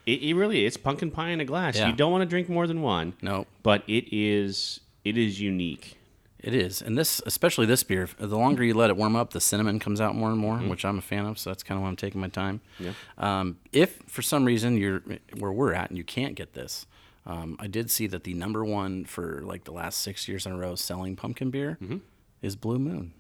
it, 0.07 0.23
it 0.23 0.35
really 0.35 0.65
it's 0.67 0.77
pumpkin 0.77 1.11
pie 1.11 1.31
in 1.31 1.41
a 1.41 1.45
glass. 1.45 1.77
Yeah. 1.77 1.89
You 1.89 1.93
don't 1.95 2.11
want 2.13 2.23
to 2.23 2.27
drink 2.27 2.49
more 2.49 2.67
than 2.67 2.83
one. 2.83 3.13
No, 3.23 3.47
but 3.63 3.83
it 3.87 4.07
is 4.15 4.81
it 5.05 5.17
is 5.17 5.41
unique. 5.41 5.97
it 6.41 6.55
is. 6.55 6.83
And 6.83 6.97
this, 6.99 7.21
especially 7.27 7.67
this 7.67 7.83
beer, 7.83 8.09
the 8.19 8.37
longer 8.39 8.63
you 8.63 8.75
let 8.75 8.91
it 8.91 8.97
warm 8.97 9.17
up, 9.17 9.33
the 9.33 9.41
cinnamon 9.41 9.79
comes 9.81 10.01
out 10.01 10.15
more 10.15 10.29
and 10.31 10.39
more, 10.39 10.59
which 10.59 10.85
I'm 10.85 10.99
a 10.99 11.03
fan 11.03 11.25
of. 11.27 11.39
So 11.39 11.51
that's 11.51 11.63
kind 11.63 11.77
of 11.79 11.83
why 11.83 11.89
I'm 11.89 11.97
taking 11.97 12.21
my 12.21 12.29
time. 12.29 12.61
Yeah. 12.79 12.93
Um, 13.17 13.59
if 13.73 13.99
for 14.07 14.23
some 14.23 14.45
reason 14.45 14.77
you're 14.77 15.03
where 15.39 15.53
we're 15.53 15.73
at 15.73 15.89
and 15.91 15.97
you 15.99 16.05
can't 16.05 16.35
get 16.35 16.53
this, 16.55 16.87
um, 17.29 17.57
I 17.61 17.67
did 17.69 17.91
see 17.91 18.07
that 18.09 18.25
the 18.25 18.35
number 18.35 18.65
one 18.65 19.05
for 19.05 19.41
like 19.45 19.63
the 19.65 19.71
last 19.73 20.01
six 20.01 20.27
years 20.27 20.47
in 20.47 20.53
a 20.53 20.57
row 20.59 20.75
selling 20.75 21.15
pumpkin 21.15 21.51
beer 21.51 21.79
is 22.43 22.57
Blue 22.57 22.79
Moon. 22.81 23.13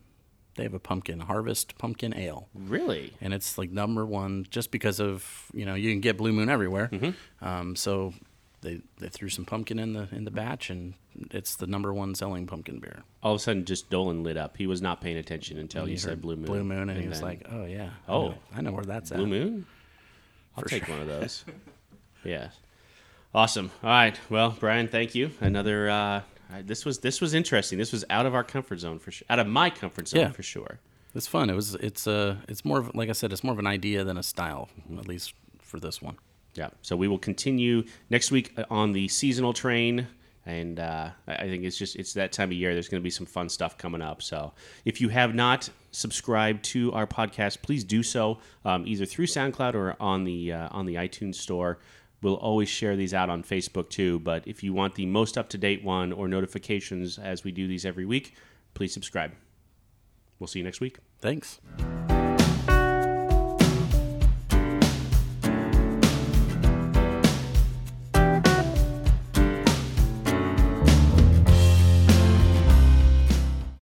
They 0.56 0.64
have 0.64 0.74
a 0.74 0.80
pumpkin 0.80 1.20
harvest 1.20 1.78
pumpkin 1.78 2.12
ale, 2.16 2.48
Really? 2.52 3.12
and 3.20 3.32
it's 3.32 3.56
like 3.58 3.70
number 3.70 4.04
one 4.04 4.44
just 4.50 4.72
because 4.72 4.98
of 4.98 5.46
you 5.54 5.64
know 5.64 5.74
you 5.76 5.92
can 5.92 6.00
get 6.00 6.16
Blue 6.16 6.32
Moon 6.32 6.48
everywhere. 6.48 6.90
Um, 7.40 7.76
so 7.76 8.12
they 8.62 8.80
they 8.98 9.08
threw 9.08 9.28
some 9.28 9.44
pumpkin 9.44 9.78
in 9.78 9.92
the 9.92 10.08
in 10.10 10.24
the 10.24 10.32
batch, 10.32 10.68
and 10.70 10.94
it's 11.30 11.54
the 11.54 11.68
number 11.68 11.94
one 11.94 12.14
selling 12.16 12.46
pumpkin 12.48 12.80
beer. 12.80 13.04
All 13.22 13.34
of 13.34 13.40
a 13.40 13.42
sudden, 13.42 13.66
just 13.66 13.88
Dolan 13.88 14.24
lit 14.24 14.36
up. 14.36 14.56
He 14.56 14.66
was 14.66 14.82
not 14.82 15.00
paying 15.00 15.16
attention 15.16 15.58
until 15.58 15.84
you 15.86 15.92
He 15.92 15.96
said 15.96 16.20
Blue 16.20 16.34
Moon. 16.34 16.46
Blue 16.46 16.64
Moon, 16.64 16.90
and, 16.90 17.00
he 17.00 17.06
was 17.08 17.22
like, 17.22 17.46
"Oh 17.52 17.64
yeah, 17.64 17.90
I 18.08 18.12
Oh. 18.12 18.28
know, 18.30 18.34
I 18.56 18.60
know 18.62 18.72
where 18.72 18.84
that's 18.84 19.10
Blue 19.10 19.22
at." 19.22 19.28
Blue 19.28 19.38
Moon? 19.38 19.66
I'll 20.56 20.64
For 20.64 20.68
take 20.70 20.86
sure. 20.86 20.94
one 20.96 21.02
of 21.02 21.08
those. 21.08 21.44
yeah. 22.24 22.48
Awesome. 23.34 23.70
All 23.82 23.90
right. 23.90 24.18
Well, 24.30 24.56
Brian, 24.58 24.88
thank 24.88 25.14
you. 25.14 25.30
Another. 25.40 25.90
Uh, 25.90 26.22
this 26.64 26.84
was 26.84 26.98
this 27.00 27.20
was 27.20 27.34
interesting. 27.34 27.78
This 27.78 27.92
was 27.92 28.04
out 28.08 28.24
of 28.26 28.34
our 28.34 28.42
comfort 28.44 28.80
zone 28.80 28.98
for 28.98 29.10
sure. 29.10 29.26
Out 29.28 29.38
of 29.38 29.46
my 29.46 29.68
comfort 29.70 30.08
zone 30.08 30.20
Yeah. 30.20 30.30
for 30.30 30.42
sure. 30.42 30.78
It's 31.14 31.26
fun. 31.26 31.50
It 31.50 31.54
was. 31.54 31.74
It's 31.76 32.06
uh 32.06 32.36
It's 32.48 32.64
more 32.64 32.78
of 32.78 32.94
like 32.94 33.08
I 33.10 33.12
said. 33.12 33.32
It's 33.32 33.44
more 33.44 33.52
of 33.52 33.58
an 33.58 33.66
idea 33.66 34.02
than 34.04 34.16
a 34.16 34.22
style, 34.22 34.68
Mm-hmm. 34.82 34.98
at 34.98 35.06
least 35.08 35.34
for 35.60 35.78
this 35.78 36.00
one. 36.00 36.16
Yeah. 36.54 36.70
So 36.82 36.96
we 36.96 37.06
will 37.06 37.18
continue 37.18 37.84
next 38.08 38.30
week 38.30 38.52
uh, 38.56 38.64
on 38.70 38.92
the 38.92 39.06
seasonal 39.08 39.52
train, 39.52 40.06
and 40.46 40.80
uh, 40.80 41.10
I 41.26 41.34
I 41.34 41.48
think 41.48 41.64
it's 41.64 41.76
just 41.76 41.96
it's 41.96 42.14
that 42.14 42.32
time 42.32 42.48
of 42.48 42.54
year. 42.54 42.72
There's 42.72 42.88
going 42.88 43.00
to 43.02 43.04
be 43.04 43.10
some 43.10 43.26
fun 43.26 43.50
stuff 43.50 43.76
coming 43.76 44.00
up. 44.00 44.22
So 44.22 44.54
if 44.86 45.02
you 45.02 45.10
have 45.10 45.34
not 45.34 45.68
subscribed 45.90 46.64
to 46.64 46.92
our 46.94 47.06
podcast, 47.06 47.60
please 47.60 47.84
do 47.84 48.02
so 48.02 48.38
um, 48.64 48.86
either 48.86 49.04
through 49.04 49.26
SoundCloud 49.26 49.74
or 49.74 49.96
on 50.00 50.24
the 50.24 50.52
uh, 50.52 50.68
on 50.70 50.86
the 50.86 50.94
iTunes 50.94 51.34
store. 51.34 51.78
We'll 52.20 52.34
always 52.34 52.68
share 52.68 52.96
these 52.96 53.14
out 53.14 53.30
on 53.30 53.42
Facebook 53.42 53.90
too. 53.90 54.18
But 54.18 54.46
if 54.46 54.62
you 54.62 54.72
want 54.72 54.94
the 54.94 55.06
most 55.06 55.38
up 55.38 55.48
to 55.50 55.58
date 55.58 55.84
one 55.84 56.12
or 56.12 56.28
notifications 56.28 57.18
as 57.18 57.44
we 57.44 57.52
do 57.52 57.68
these 57.68 57.86
every 57.86 58.04
week, 58.04 58.34
please 58.74 58.92
subscribe. 58.92 59.32
We'll 60.38 60.48
see 60.48 60.60
you 60.60 60.64
next 60.64 60.80
week. 60.80 60.98
Thanks. 61.20 61.60